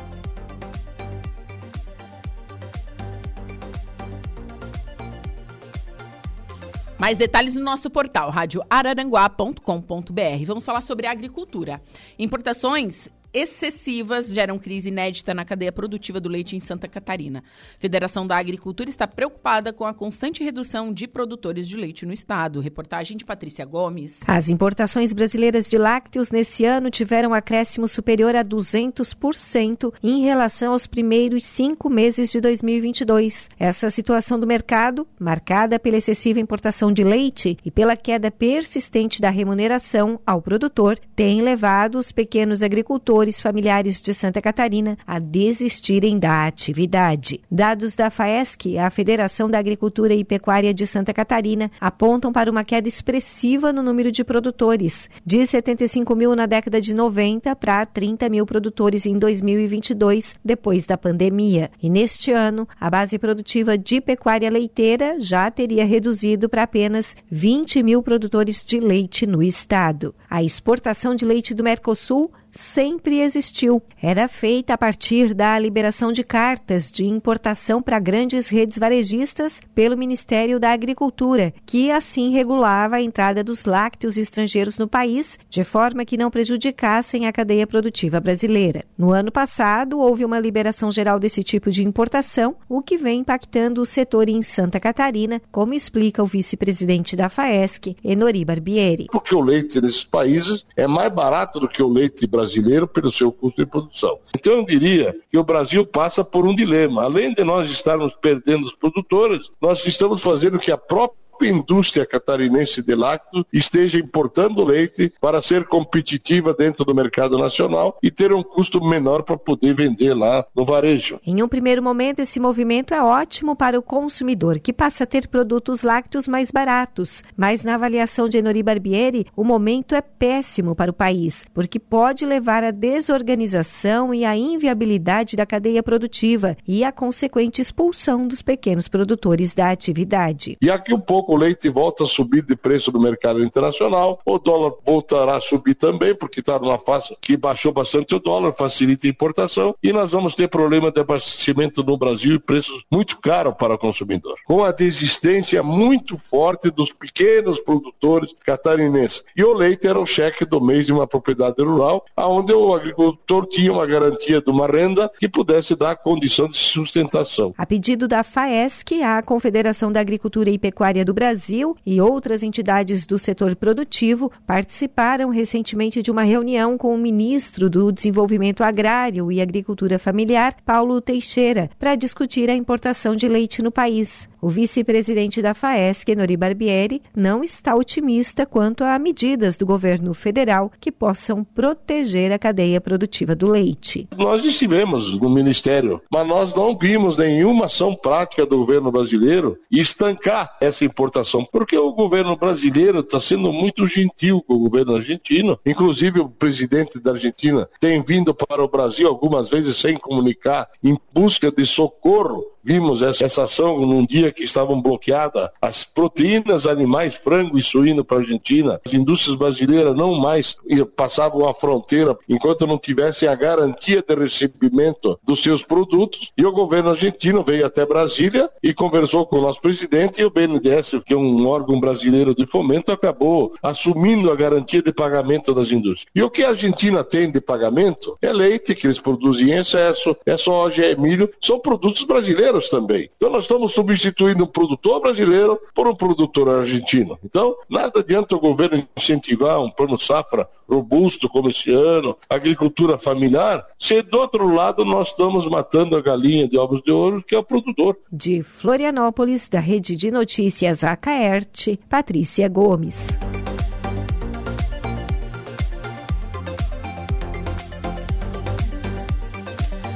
[6.99, 10.45] Mais detalhes no nosso portal radioararanguá.com.br.
[10.45, 11.81] Vamos falar sobre agricultura.
[12.19, 17.39] Importações excessivas geram crise inédita na cadeia produtiva do leite em Santa Catarina.
[17.39, 22.13] A Federação da Agricultura está preocupada com a constante redução de produtores de leite no
[22.13, 22.59] estado.
[22.59, 24.21] Reportagem de Patrícia Gomes.
[24.27, 30.87] As importações brasileiras de lácteos nesse ano tiveram acréscimo superior a 200% em relação aos
[30.87, 33.49] primeiros cinco meses de 2022.
[33.59, 39.29] Essa situação do mercado, marcada pela excessiva importação de leite e pela queda persistente da
[39.29, 46.17] remuneração ao produtor, tem levado os pequenos agricultores agricultores familiares de Santa Catarina a desistirem
[46.17, 47.41] da atividade.
[47.51, 52.63] Dados da FAESC, a Federação da Agricultura e Pecuária de Santa Catarina, apontam para uma
[52.63, 58.29] queda expressiva no número de produtores, de 75 mil na década de 90 para 30
[58.29, 61.69] mil produtores em 2022, depois da pandemia.
[61.81, 67.83] E neste ano, a base produtiva de pecuária leiteira já teria reduzido para apenas 20
[67.83, 70.15] mil produtores de leite no estado.
[70.29, 73.81] A exportação de leite do Mercosul sempre existiu.
[74.01, 79.97] Era feita a partir da liberação de cartas de importação para grandes redes varejistas pelo
[79.97, 86.05] Ministério da Agricultura, que assim regulava a entrada dos lácteos estrangeiros no país, de forma
[86.05, 88.83] que não prejudicassem a cadeia produtiva brasileira.
[88.97, 93.81] No ano passado, houve uma liberação geral desse tipo de importação, o que vem impactando
[93.81, 99.07] o setor em Santa Catarina, como explica o vice-presidente da FAESC, Enori Barbieri.
[99.11, 102.48] Porque o leite desses países é mais barato do que o leite brasileiro
[102.87, 104.19] pelo seu custo de produção.
[104.37, 107.03] Então eu diria que o Brasil passa por um dilema.
[107.03, 112.81] Além de nós estarmos perdendo os produtores, nós estamos fazendo que a própria indústria catarinense
[112.81, 118.43] de lácteos esteja importando leite para ser competitiva dentro do mercado nacional e ter um
[118.43, 121.19] custo menor para poder vender lá no varejo.
[121.25, 125.27] Em um primeiro momento, esse movimento é ótimo para o consumidor, que passa a ter
[125.27, 127.23] produtos lácteos mais baratos.
[127.35, 132.25] Mas na avaliação de Enori Barbieri, o momento é péssimo para o país, porque pode
[132.25, 138.87] levar à desorganização e à inviabilidade da cadeia produtiva e à consequente expulsão dos pequenos
[138.87, 140.57] produtores da atividade.
[140.61, 144.39] E aqui um pouco o leite volta a subir de preço no mercado internacional, o
[144.39, 149.05] dólar voltará a subir também, porque está numa fase que baixou bastante o dólar, facilita
[149.05, 153.53] a importação, e nós vamos ter problema de abastecimento no Brasil e preços muito caros
[153.59, 154.37] para o consumidor.
[154.43, 159.23] Com a desistência muito forte dos pequenos produtores catarinenses.
[159.37, 163.45] E o leite era o cheque do mês de uma propriedade rural, onde o agricultor
[163.45, 167.53] tinha uma garantia de uma renda que pudesse dar condição de sustentação.
[167.55, 173.05] A pedido da FAESC, a Confederação da Agricultura e Pecuária do Brasil e outras entidades
[173.05, 179.41] do setor produtivo participaram recentemente de uma reunião com o ministro do Desenvolvimento Agrário e
[179.41, 184.29] Agricultura Familiar, Paulo Teixeira, para discutir a importação de leite no país.
[184.41, 190.71] O vice-presidente da FAESC, Nori Barbieri, não está otimista quanto a medidas do governo federal
[190.79, 194.07] que possam proteger a cadeia produtiva do leite.
[194.17, 200.55] Nós estivemos no Ministério, mas nós não vimos nenhuma ação prática do governo brasileiro estancar
[200.61, 205.59] essa importação, porque o governo brasileiro está sendo muito gentil com o governo argentino.
[205.65, 210.97] Inclusive, o presidente da Argentina tem vindo para o Brasil algumas vezes sem comunicar, em
[211.13, 217.15] busca de socorro Vimos essa, essa ação num dia que estavam bloqueadas as proteínas animais,
[217.15, 218.81] frango e suíno para a Argentina.
[218.85, 220.57] As indústrias brasileiras não mais
[220.95, 226.31] passavam a fronteira enquanto não tivessem a garantia de recebimento dos seus produtos.
[226.37, 230.29] E o governo argentino veio até Brasília e conversou com o nosso presidente e o
[230.29, 235.71] BNDES, que é um órgão brasileiro de fomento, acabou assumindo a garantia de pagamento das
[235.71, 236.05] indústrias.
[236.13, 240.15] E o que a Argentina tem de pagamento é leite, que eles produzem em excesso,
[240.25, 243.09] é soja, é milho, são produtos brasileiros brasileiros também.
[243.15, 247.17] Então nós estamos substituindo um produtor brasileiro por um produtor argentino.
[247.23, 253.65] Então, nada adianta o governo incentivar um plano safra robusto como esse ano, agricultura familiar,
[253.79, 257.39] se do outro lado nós estamos matando a galinha de ovos de ouro, que é
[257.39, 257.97] o produtor.
[258.11, 263.17] De Florianópolis, da Rede de Notícias Acaerte, Patrícia Gomes.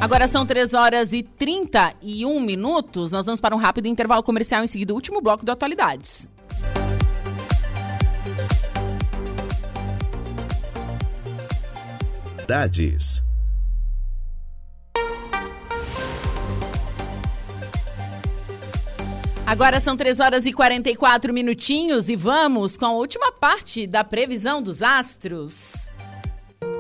[0.03, 3.09] Agora são 3 horas e 31 minutos.
[3.09, 4.61] Nós vamos para um rápido intervalo comercial.
[4.61, 6.27] Em seguida, o último bloco de atualidades.
[12.45, 13.23] Dades.
[19.45, 24.61] Agora são 3 horas e 44 minutinhos e vamos com a última parte da previsão
[24.61, 25.87] dos astros.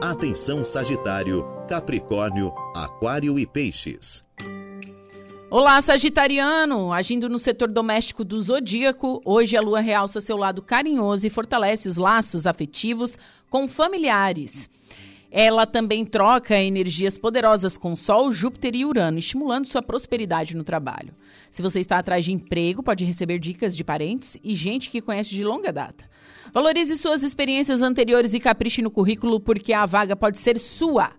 [0.03, 4.27] Atenção Sagitário, Capricórnio, Aquário e Peixes.
[5.49, 6.91] Olá, Sagitariano!
[6.91, 11.87] Agindo no setor doméstico do zodíaco, hoje a lua realça seu lado carinhoso e fortalece
[11.87, 13.17] os laços afetivos
[13.49, 14.69] com familiares.
[15.31, 21.15] Ela também troca energias poderosas com Sol, Júpiter e Urano, estimulando sua prosperidade no trabalho.
[21.49, 25.29] Se você está atrás de emprego, pode receber dicas de parentes e gente que conhece
[25.29, 26.11] de longa data.
[26.53, 31.09] Valorize suas experiências anteriores e capriche no currículo, porque a vaga pode ser sua.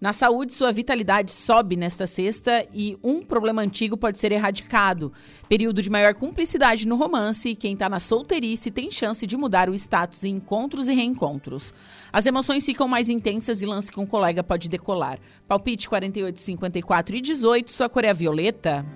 [0.00, 5.12] Na saúde, sua vitalidade sobe nesta sexta e um problema antigo pode ser erradicado.
[5.48, 9.74] Período de maior cumplicidade no romance quem está na solteirice tem chance de mudar o
[9.74, 11.74] status em encontros e reencontros.
[12.12, 15.18] As emoções ficam mais intensas e lance com um colega pode decolar.
[15.48, 18.86] Palpite 48, 54 e 18, sua cor é violeta.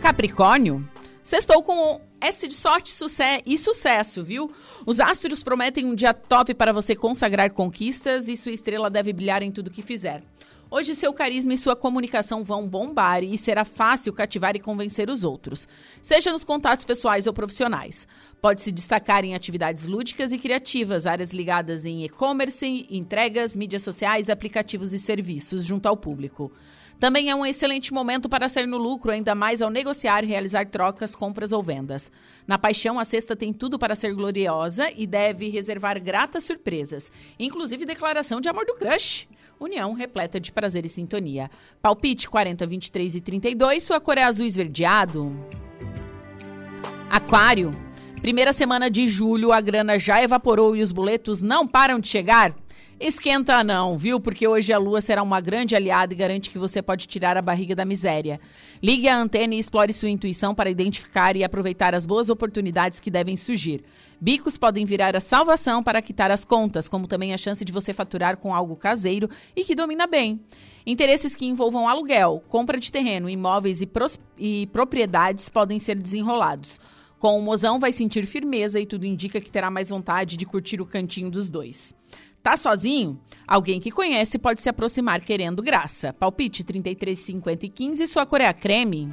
[0.00, 0.88] Capricórnio,
[1.22, 2.92] sextou com S de sorte
[3.46, 4.50] e sucesso, viu?
[4.84, 9.42] Os astros prometem um dia top para você consagrar conquistas e sua estrela deve brilhar
[9.42, 10.22] em tudo que fizer.
[10.70, 15.24] Hoje seu carisma e sua comunicação vão bombar e será fácil cativar e convencer os
[15.24, 15.66] outros,
[16.02, 18.06] seja nos contatos pessoais ou profissionais.
[18.38, 24.28] Pode se destacar em atividades lúdicas e criativas, áreas ligadas em e-commerce, entregas, mídias sociais,
[24.28, 26.52] aplicativos e serviços junto ao público.
[27.00, 30.66] Também é um excelente momento para ser no lucro, ainda mais ao negociar e realizar
[30.66, 32.10] trocas, compras ou vendas.
[32.44, 37.86] Na paixão, a sexta tem tudo para ser gloriosa e deve reservar gratas surpresas, inclusive
[37.86, 39.28] declaração de amor do crush.
[39.60, 41.48] União repleta de prazer e sintonia.
[41.80, 45.32] Palpite 40, 23 e 32, sua cor é azul esverdeado.
[47.08, 47.70] Aquário.
[48.20, 52.54] Primeira semana de julho, a grana já evaporou e os boletos não param de chegar?
[53.00, 54.18] Esquenta não, viu?
[54.18, 57.42] Porque hoje a lua será uma grande aliada e garante que você pode tirar a
[57.42, 58.40] barriga da miséria.
[58.82, 63.08] Ligue a antena e explore sua intuição para identificar e aproveitar as boas oportunidades que
[63.08, 63.84] devem surgir.
[64.20, 67.92] Bicos podem virar a salvação para quitar as contas, como também a chance de você
[67.92, 70.40] faturar com algo caseiro e que domina bem.
[70.84, 73.88] Interesses que envolvam aluguel, compra de terreno, imóveis e,
[74.36, 76.80] e propriedades podem ser desenrolados.
[77.20, 80.80] Com o mozão vai sentir firmeza e tudo indica que terá mais vontade de curtir
[80.80, 81.94] o cantinho dos dois.
[82.42, 83.20] Tá sozinho?
[83.46, 86.12] Alguém que conhece pode se aproximar querendo graça.
[86.12, 89.12] Palpite 33, 50 e 15, sua cor é a creme.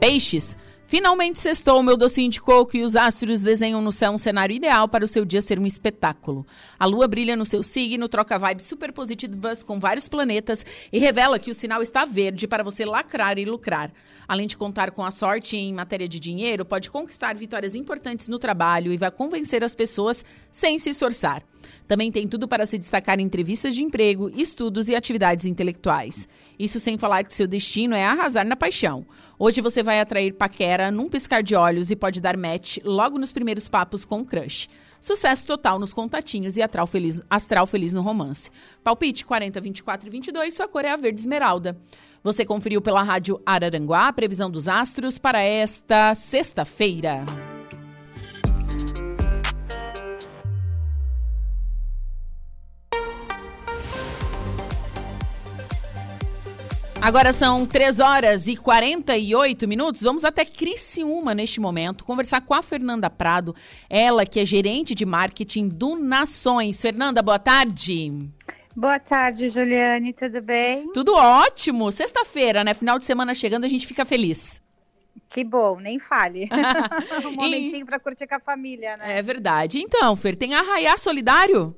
[0.00, 0.56] Peixes.
[0.96, 4.86] Finalmente sextou meu docinho de coco e os astros desenham no céu um cenário ideal
[4.86, 6.46] para o seu dia ser um espetáculo.
[6.78, 11.36] A lua brilha no seu signo, troca vibes super positivas com vários planetas e revela
[11.36, 13.92] que o sinal está verde para você lacrar e lucrar.
[14.28, 18.38] Além de contar com a sorte em matéria de dinheiro, pode conquistar vitórias importantes no
[18.38, 21.42] trabalho e vai convencer as pessoas sem se esforçar.
[21.86, 26.28] Também tem tudo para se destacar em entrevistas de emprego, estudos e atividades intelectuais.
[26.58, 29.06] Isso sem falar que seu destino é arrasar na paixão.
[29.38, 33.32] Hoje você vai atrair paquera num piscar de olhos e pode dar match logo nos
[33.32, 34.68] primeiros papos com o crush.
[35.00, 38.50] Sucesso total nos contatinhos e astral feliz, astral feliz no romance.
[38.82, 41.76] Palpite 40, 24 e 22, sua cor é a verde esmeralda.
[42.22, 47.53] Você conferiu pela rádio Araranguá a previsão dos astros para esta sexta-feira.
[57.04, 60.00] Agora são 3 horas e 48 minutos.
[60.00, 63.54] Vamos até Criciúma neste momento conversar com a Fernanda Prado,
[63.90, 66.80] ela que é gerente de marketing do Nações.
[66.80, 68.10] Fernanda, boa tarde.
[68.74, 70.90] Boa tarde, Juliane, tudo bem?
[70.94, 71.92] Tudo ótimo.
[71.92, 72.72] Sexta-feira, né?
[72.72, 74.62] Final de semana chegando, a gente fica feliz.
[75.28, 76.48] Que bom, nem fale.
[77.22, 77.84] um momentinho e...
[77.84, 79.18] para curtir com a família, né?
[79.18, 79.78] É verdade.
[79.78, 81.76] Então, Fer, tem Arraiá Solidário?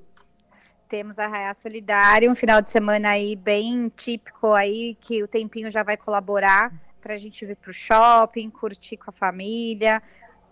[0.89, 5.83] Temos Arraiá Solidário, um final de semana aí bem típico aí, que o tempinho já
[5.83, 10.01] vai colaborar para a gente vir para o shopping, curtir com a família,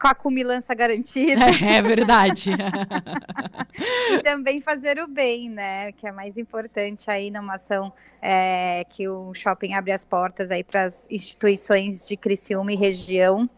[0.01, 1.41] com a cumilança garantida.
[1.45, 2.51] É, é verdade.
[4.11, 5.93] e também fazer o bem, né?
[5.93, 10.65] Que é mais importante aí numa ação é, que o shopping abre as portas aí
[10.65, 13.49] para as instituições de Criciúma e região.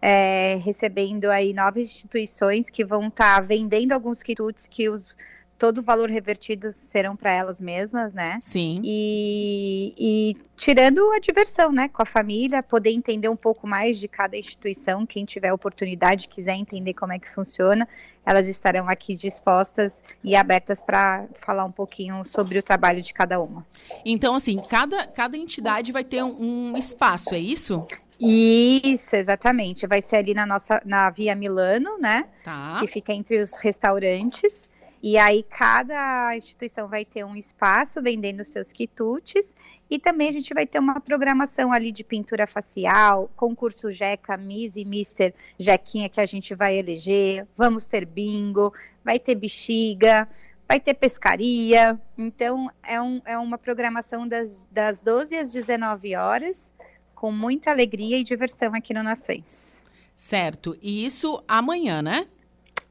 [0.00, 5.12] É, recebendo aí nove instituições que vão estar tá vendendo alguns quitutes que os
[5.58, 8.38] todo o valor revertido serão para elas mesmas, né?
[8.40, 8.80] Sim.
[8.84, 14.06] E, e, tirando a diversão, né, com a família, poder entender um pouco mais de
[14.06, 17.88] cada instituição, quem tiver oportunidade, quiser entender como é que funciona,
[18.24, 23.40] elas estarão aqui dispostas e abertas para falar um pouquinho sobre o trabalho de cada
[23.40, 23.66] uma.
[24.04, 27.84] Então, assim, cada, cada entidade vai ter um, um espaço, é isso?
[28.20, 29.86] Isso, exatamente.
[29.86, 32.26] Vai ser ali na nossa, na Via Milano, né?
[32.44, 32.76] Tá.
[32.80, 34.68] Que fica entre os restaurantes.
[35.02, 39.54] E aí cada instituição vai ter um espaço vendendo seus quitutes
[39.88, 44.76] e também a gente vai ter uma programação ali de pintura facial, concurso Jeca, Miss
[44.76, 48.72] e Mister Jequinha que a gente vai eleger, vamos ter bingo,
[49.04, 50.28] vai ter bexiga,
[50.66, 51.98] vai ter pescaria.
[52.16, 56.72] Então é, um, é uma programação das, das 12 às 19 horas,
[57.14, 59.80] com muita alegria e diversão aqui no Nascens.
[60.16, 60.76] Certo.
[60.82, 62.26] E isso amanhã, né?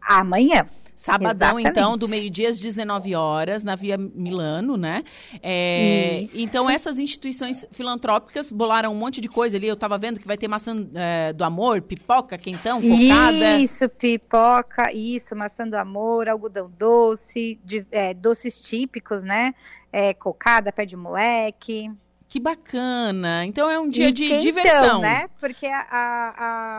[0.01, 0.67] Amanhã.
[0.97, 1.67] Sabadão, Exatamente.
[1.69, 5.03] então, do meio-dia às 19 horas, na Via Milano, né?
[5.43, 9.67] É, então, essas instituições filantrópicas bolaram um monte de coisa ali.
[9.67, 13.59] Eu estava vendo que vai ter maçã é, do amor, pipoca, quentão, cocada.
[13.59, 19.53] Isso, pipoca, isso, maçã do amor, algodão doce, de, é, doces típicos, né?
[19.93, 21.91] É, cocada, pé de moleque.
[22.30, 23.45] Que bacana!
[23.45, 25.30] Então é um dia e de quentão, diversão, né?
[25.39, 25.86] Porque a,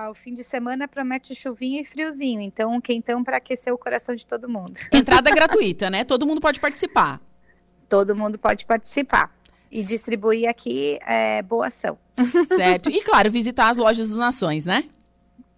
[0.06, 3.78] a, o fim de semana promete chuvinha e friozinho, então um quentão para aquecer o
[3.78, 4.78] coração de todo mundo.
[4.92, 6.04] Entrada gratuita, né?
[6.04, 7.20] Todo mundo pode participar.
[7.88, 9.34] Todo mundo pode participar
[9.72, 11.98] e distribuir aqui é, boa ação.
[12.54, 12.90] Certo.
[12.90, 14.84] E claro, visitar as lojas dos Nações, né?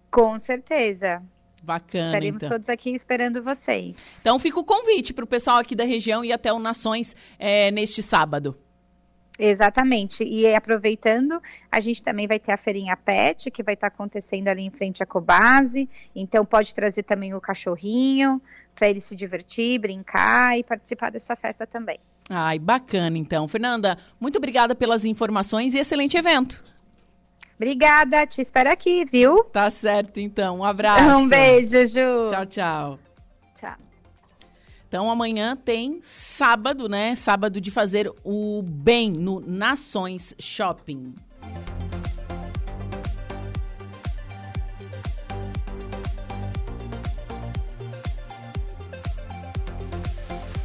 [0.09, 1.21] Com certeza.
[1.61, 2.57] Bacana, Estaremos então.
[2.57, 4.17] todos aqui esperando vocês.
[4.21, 7.69] Então fica o convite para o pessoal aqui da região ir até o Nações é,
[7.71, 8.57] neste sábado.
[9.43, 10.23] Exatamente.
[10.23, 14.61] E aproveitando, a gente também vai ter a feirinha PET, que vai estar acontecendo ali
[14.61, 15.89] em frente à Cobase.
[16.15, 18.39] Então pode trazer também o cachorrinho
[18.75, 21.99] para ele se divertir, brincar e participar dessa festa também.
[22.29, 23.47] Ai, bacana então.
[23.47, 26.63] Fernanda, muito obrigada pelas informações e excelente evento.
[27.55, 29.43] Obrigada, te espero aqui, viu?
[29.45, 30.59] Tá certo então.
[30.59, 31.17] Um abraço.
[31.17, 32.27] Um beijo, Ju.
[32.29, 32.99] Tchau, tchau.
[33.55, 33.90] Tchau.
[34.91, 37.15] Então amanhã tem sábado, né?
[37.15, 41.15] Sábado de fazer o bem no Nações Shopping.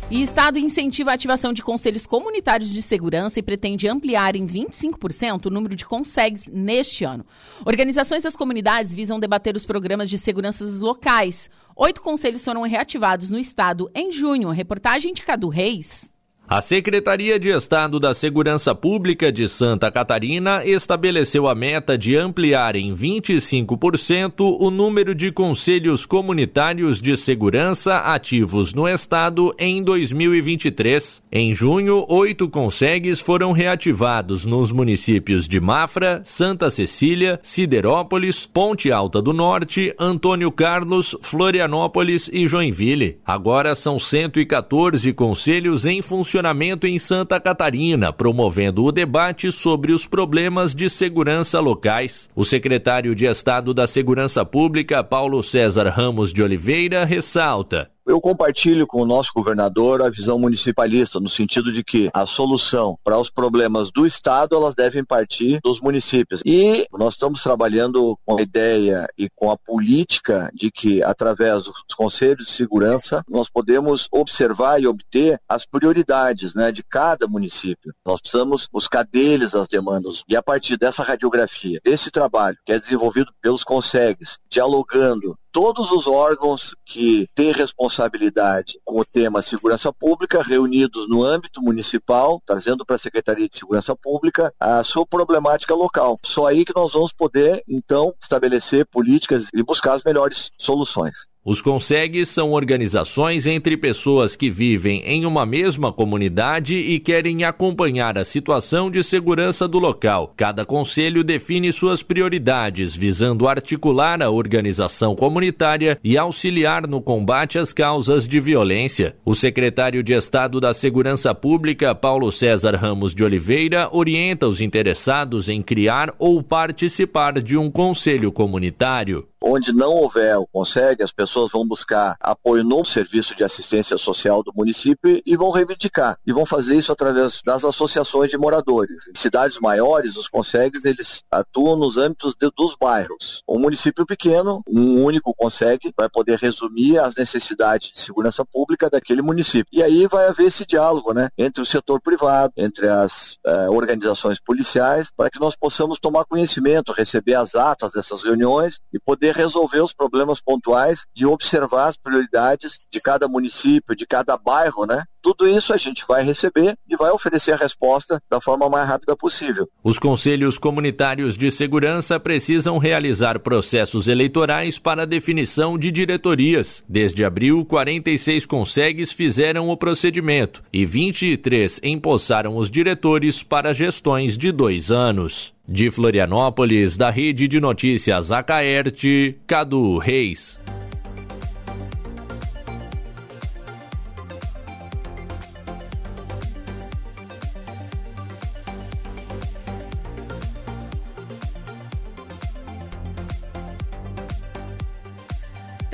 [0.09, 5.47] E Estado incentiva a ativação de conselhos comunitários de segurança e pretende ampliar em 25%
[5.47, 7.27] o número de consegues neste ano.
[7.65, 11.51] Organizações das comunidades visam debater os programas de segurança locais.
[11.75, 14.51] Oito conselhos foram reativados no Estado em junho.
[14.51, 16.09] Reportagem de Cadu Reis.
[16.49, 22.77] A Secretaria de Estado da Segurança Pública de Santa Catarina estabeleceu a meta de ampliar
[22.77, 31.21] em 25% o número de conselhos comunitários de segurança ativos no estado em 2023.
[31.33, 39.21] Em junho, oito consegues foram reativados nos municípios de Mafra, Santa Cecília, Siderópolis, Ponte Alta
[39.21, 43.19] do Norte, Antônio Carlos, Florianópolis e Joinville.
[43.27, 50.07] Agora são 114 conselhos em funcionamento funcionamento em Santa Catarina, promovendo o debate sobre os
[50.07, 52.29] problemas de segurança locais.
[52.37, 57.96] O secretário de Estado da Segurança Pública, Paulo César Ramos de Oliveira, ressalta.
[58.07, 62.97] Eu compartilho com o nosso governador a visão municipalista, no sentido de que a solução
[63.03, 66.41] para os problemas do Estado, elas devem partir dos municípios.
[66.47, 71.83] E nós estamos trabalhando com a ideia e com a política de que, através dos
[71.97, 77.93] conselhos de segurança, nós podemos observar e obter as prioridades né, de cada município.
[78.05, 80.23] Nós precisamos buscar deles as demandas.
[80.29, 86.07] E a partir dessa radiografia, desse trabalho que é desenvolvido pelos consegues, dialogando todos os
[86.07, 92.97] órgãos que têm responsabilidade com o tema segurança pública reunidos no âmbito municipal, trazendo para
[92.97, 96.19] a Secretaria de Segurança Pública a sua problemática local.
[96.23, 101.17] Só aí que nós vamos poder, então, estabelecer políticas e buscar as melhores soluções.
[101.49, 108.19] Os consegues são organizações entre pessoas que vivem em uma mesma comunidade e querem acompanhar
[108.19, 110.35] a situação de segurança do local.
[110.37, 117.73] Cada conselho define suas prioridades, visando articular a organização comunitária e auxiliar no combate às
[117.73, 119.15] causas de violência.
[119.25, 125.49] O secretário de Estado da Segurança Pública, Paulo César Ramos de Oliveira, orienta os interessados
[125.49, 129.29] em criar ou participar de um conselho comunitário.
[129.49, 134.43] Onde não houver o consegue, as pessoas vão buscar apoio no serviço de assistência social
[134.43, 136.19] do município e vão reivindicar.
[136.27, 139.07] E vão fazer isso através das associações de moradores.
[139.09, 143.45] Em cidades maiores, os consegues, eles atuam nos âmbitos de, dos bairros.
[143.49, 149.23] Um município pequeno, um único consegue, vai poder resumir as necessidades de segurança pública daquele
[149.23, 149.71] município.
[149.73, 154.41] E aí vai haver esse diálogo, né, entre o setor privado, entre as eh, organizações
[154.41, 159.81] policiais, para que nós possamos tomar conhecimento, receber as atas dessas reuniões e poder resolver
[159.81, 165.05] os problemas pontuais de observar as prioridades de cada município, de cada bairro, né?
[165.27, 169.17] Tudo isso a gente vai receber e vai oferecer a resposta da forma mais rápida
[169.17, 169.69] possível.
[169.83, 176.85] Os conselhos comunitários de segurança precisam realizar processos eleitorais para definição de diretorias.
[176.89, 184.53] Desde abril, 46 consegues fizeram o procedimento e 23 empossaram os diretores para gestões de
[184.53, 185.53] dois anos.
[185.69, 190.57] De Florianópolis, da Rede de Notícias Acaerte, Cadu Reis.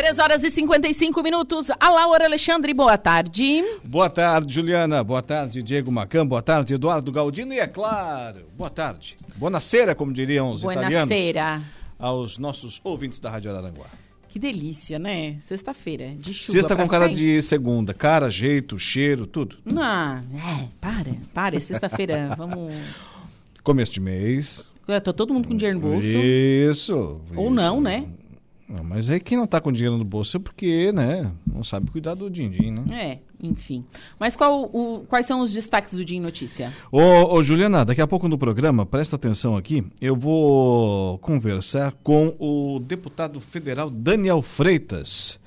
[0.02, 1.70] Três horas e 55 minutos.
[1.78, 3.62] A Laura Alexandre, boa tarde.
[3.84, 5.04] Boa tarde, Juliana.
[5.04, 6.26] Boa tarde, Diego Macan.
[6.26, 7.52] Boa tarde, Eduardo Galdino.
[7.54, 9.16] E é claro, boa tarde.
[9.36, 11.08] Buonasera, como diriam os italianos.
[11.08, 11.62] Buonasera.
[12.00, 13.86] Aos nossos ouvintes da Rádio Araranguá.
[14.26, 15.36] Que delícia, né?
[15.38, 16.52] Sexta-feira, de chuva.
[16.52, 17.94] Sexta com cara de segunda.
[17.94, 19.58] Cara, jeito, cheiro, tudo.
[19.78, 21.56] Ah, é, para, para.
[21.56, 22.74] É sexta-feira, vamos...
[23.62, 24.66] Começo de mês.
[24.84, 26.08] Tá todo mundo com dinheiro no bolso.
[26.08, 27.20] Isso.
[27.36, 27.54] Ou isso.
[27.54, 28.08] não, né?
[28.74, 31.30] Não, mas aí quem não tá com dinheiro no bolso é porque, né?
[31.46, 32.84] Não sabe cuidar do din-din, né?
[32.90, 33.84] É, enfim.
[34.18, 36.72] Mas qual, o, quais são os destaques do Din Notícia?
[36.90, 42.34] Ô, ô, Juliana, daqui a pouco no programa, presta atenção aqui, eu vou conversar com
[42.38, 45.38] o deputado federal Daniel Freitas,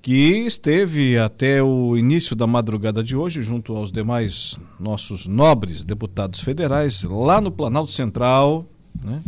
[0.00, 6.38] que esteve até o início da madrugada de hoje, junto aos demais nossos nobres deputados
[6.38, 8.64] federais, lá no Planalto Central,
[9.02, 9.20] né?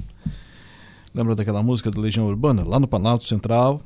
[1.17, 2.63] Lembra daquela música da Legião Urbana?
[2.63, 3.81] Lá no Planalto Central,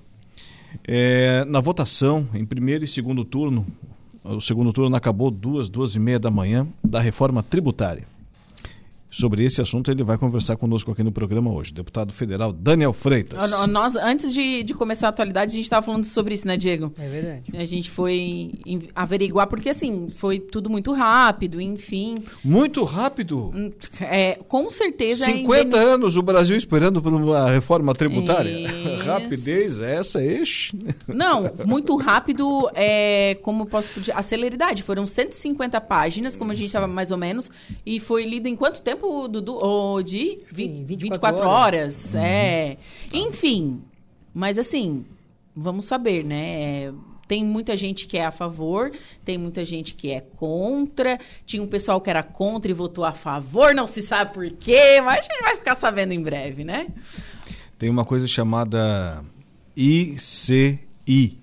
[0.82, 3.64] é, na votação, em primeiro e segundo turno,
[4.24, 8.02] o segundo turno acabou duas, duas e meia da manhã, da reforma tributária.
[9.10, 11.72] Sobre esse assunto ele vai conversar conosco aqui no programa hoje.
[11.72, 13.50] Deputado federal Daniel Freitas.
[13.68, 16.92] Nós, antes de, de começar a atualidade, a gente estava falando sobre isso, né, Diego?
[16.96, 17.42] É verdade.
[17.52, 18.52] A gente foi
[18.94, 22.18] averiguar, porque assim, foi tudo muito rápido, enfim.
[22.44, 23.52] Muito rápido?
[24.00, 25.24] É, com certeza.
[25.24, 28.50] 50 é anos o Brasil esperando por uma reforma tributária.
[28.50, 29.04] Isso.
[29.04, 30.76] Rapidez, essa, eixo.
[31.08, 34.12] Não, muito rápido, é, como posso pedir?
[34.12, 34.84] A celeridade.
[34.84, 37.50] Foram 150 páginas, como a gente estava mais ou menos,
[37.84, 38.99] e foi lido em quanto tempo?
[39.00, 39.58] Tempo, Dudu?
[39.60, 41.54] Oh, de 20, 24, 24 horas.
[41.54, 42.14] horas.
[42.14, 42.20] Uhum.
[42.20, 42.76] É.
[43.12, 43.82] Enfim.
[44.34, 45.04] Mas assim,
[45.56, 46.92] vamos saber, né?
[47.26, 48.92] Tem muita gente que é a favor,
[49.24, 51.18] tem muita gente que é contra.
[51.46, 55.00] Tinha um pessoal que era contra e votou a favor, não se sabe por quê,
[55.00, 56.88] mas a gente vai ficar sabendo em breve, né?
[57.78, 59.24] Tem uma coisa chamada
[59.76, 61.38] ICI,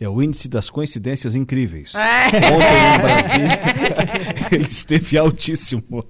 [0.00, 1.94] é o índice das coincidências incríveis.
[1.94, 2.26] É.
[2.36, 6.04] Ontem no Brasil, ele esteve altíssimo.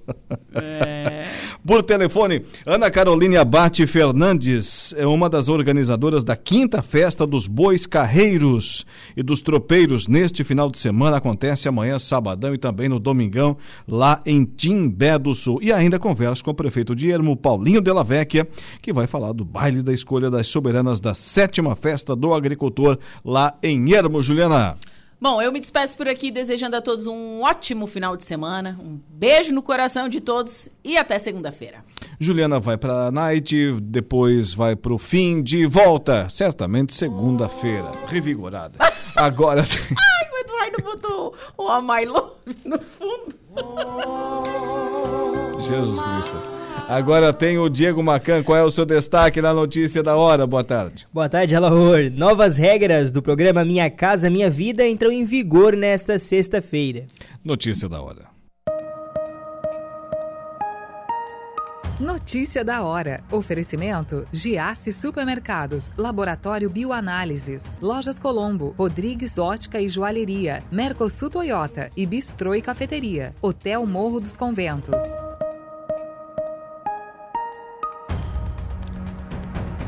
[0.53, 1.25] É.
[1.65, 7.85] Por telefone, Ana Carolina Abate Fernandes é uma das organizadoras da quinta festa dos bois
[7.85, 8.85] carreiros
[9.15, 10.07] e dos tropeiros.
[10.07, 15.35] Neste final de semana acontece amanhã, sabadão e também no domingão, lá em Timbé do
[15.35, 15.59] Sul.
[15.61, 18.47] E ainda conversa com o prefeito de Ermo, Paulinho Della Vecchia,
[18.81, 23.53] que vai falar do baile da escolha das soberanas da sétima festa do agricultor lá
[23.61, 24.77] em Ermo, Juliana.
[25.21, 28.75] Bom, eu me despeço por aqui desejando a todos um ótimo final de semana.
[28.83, 31.85] Um beijo no coração de todos e até segunda-feira.
[32.19, 38.79] Juliana vai para a night, depois vai para o fim de volta, certamente segunda-feira, revigorada.
[39.15, 39.79] Agora tem...
[39.95, 42.33] Ai, o Eduardo botou o Amai Love
[42.65, 43.35] no fundo.
[45.61, 46.50] Jesus Cristo.
[46.91, 48.43] Agora tem o Diego Macan.
[48.43, 50.45] Qual é o seu destaque na notícia da hora?
[50.45, 51.07] Boa tarde.
[51.13, 52.11] Boa tarde, Alaor.
[52.11, 57.05] Novas regras do programa Minha Casa Minha Vida entram em vigor nesta sexta-feira.
[57.45, 58.25] Notícia da hora.
[61.97, 63.23] Notícia da hora.
[63.31, 72.53] Oferecimento: Giasse Supermercados, Laboratório Bioanálises, Lojas Colombo, Rodrigues Ótica e Joalheria, Mercosul Toyota e Bistrô
[72.53, 75.01] e Cafeteria, Hotel Morro dos Conventos.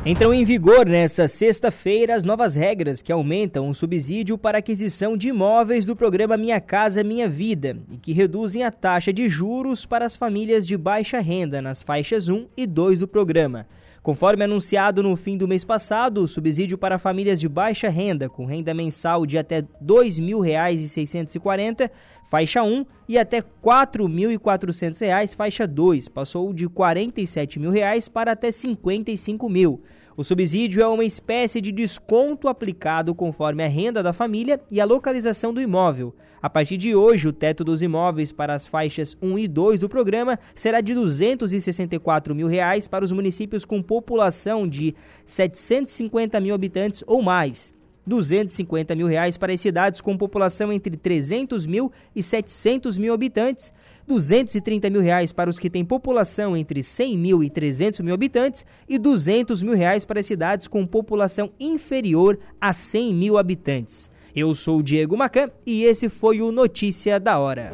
[0.05, 5.29] Entram em vigor nesta sexta-feira as novas regras que aumentam o subsídio para aquisição de
[5.29, 10.05] imóveis do programa Minha Casa Minha Vida e que reduzem a taxa de juros para
[10.05, 13.65] as famílias de baixa renda nas faixas 1 e 2 do programa.
[14.03, 18.45] Conforme anunciado no fim do mês passado, o subsídio para famílias de baixa renda, com
[18.45, 21.89] renda mensal de até R$ 2.640,
[22.33, 28.47] faixa 1, e até R$ 4.400, faixa 2, passou de 47 mil reais para até
[28.47, 29.83] R$ 55 mil.
[30.17, 34.85] O subsídio é uma espécie de desconto aplicado conforme a renda da família e a
[34.85, 36.15] localização do imóvel.
[36.41, 39.87] A partir de hoje, o teto dos imóveis para as faixas 1 e 2 do
[39.87, 47.03] programa será de 264 mil reais para os municípios com população de 750 mil habitantes
[47.05, 47.75] ou mais.
[48.05, 53.73] 250 mil reais para as cidades com população entre 300 mil e 700 mil habitantes
[54.07, 58.65] 230 mil reais para os que têm população entre 100 mil e 300 mil habitantes
[58.87, 64.09] e 200 mil reais para as cidades com população inferior a 100 mil habitantes.
[64.35, 67.73] Eu sou o Diego Macan e esse foi o Notícia da Hora.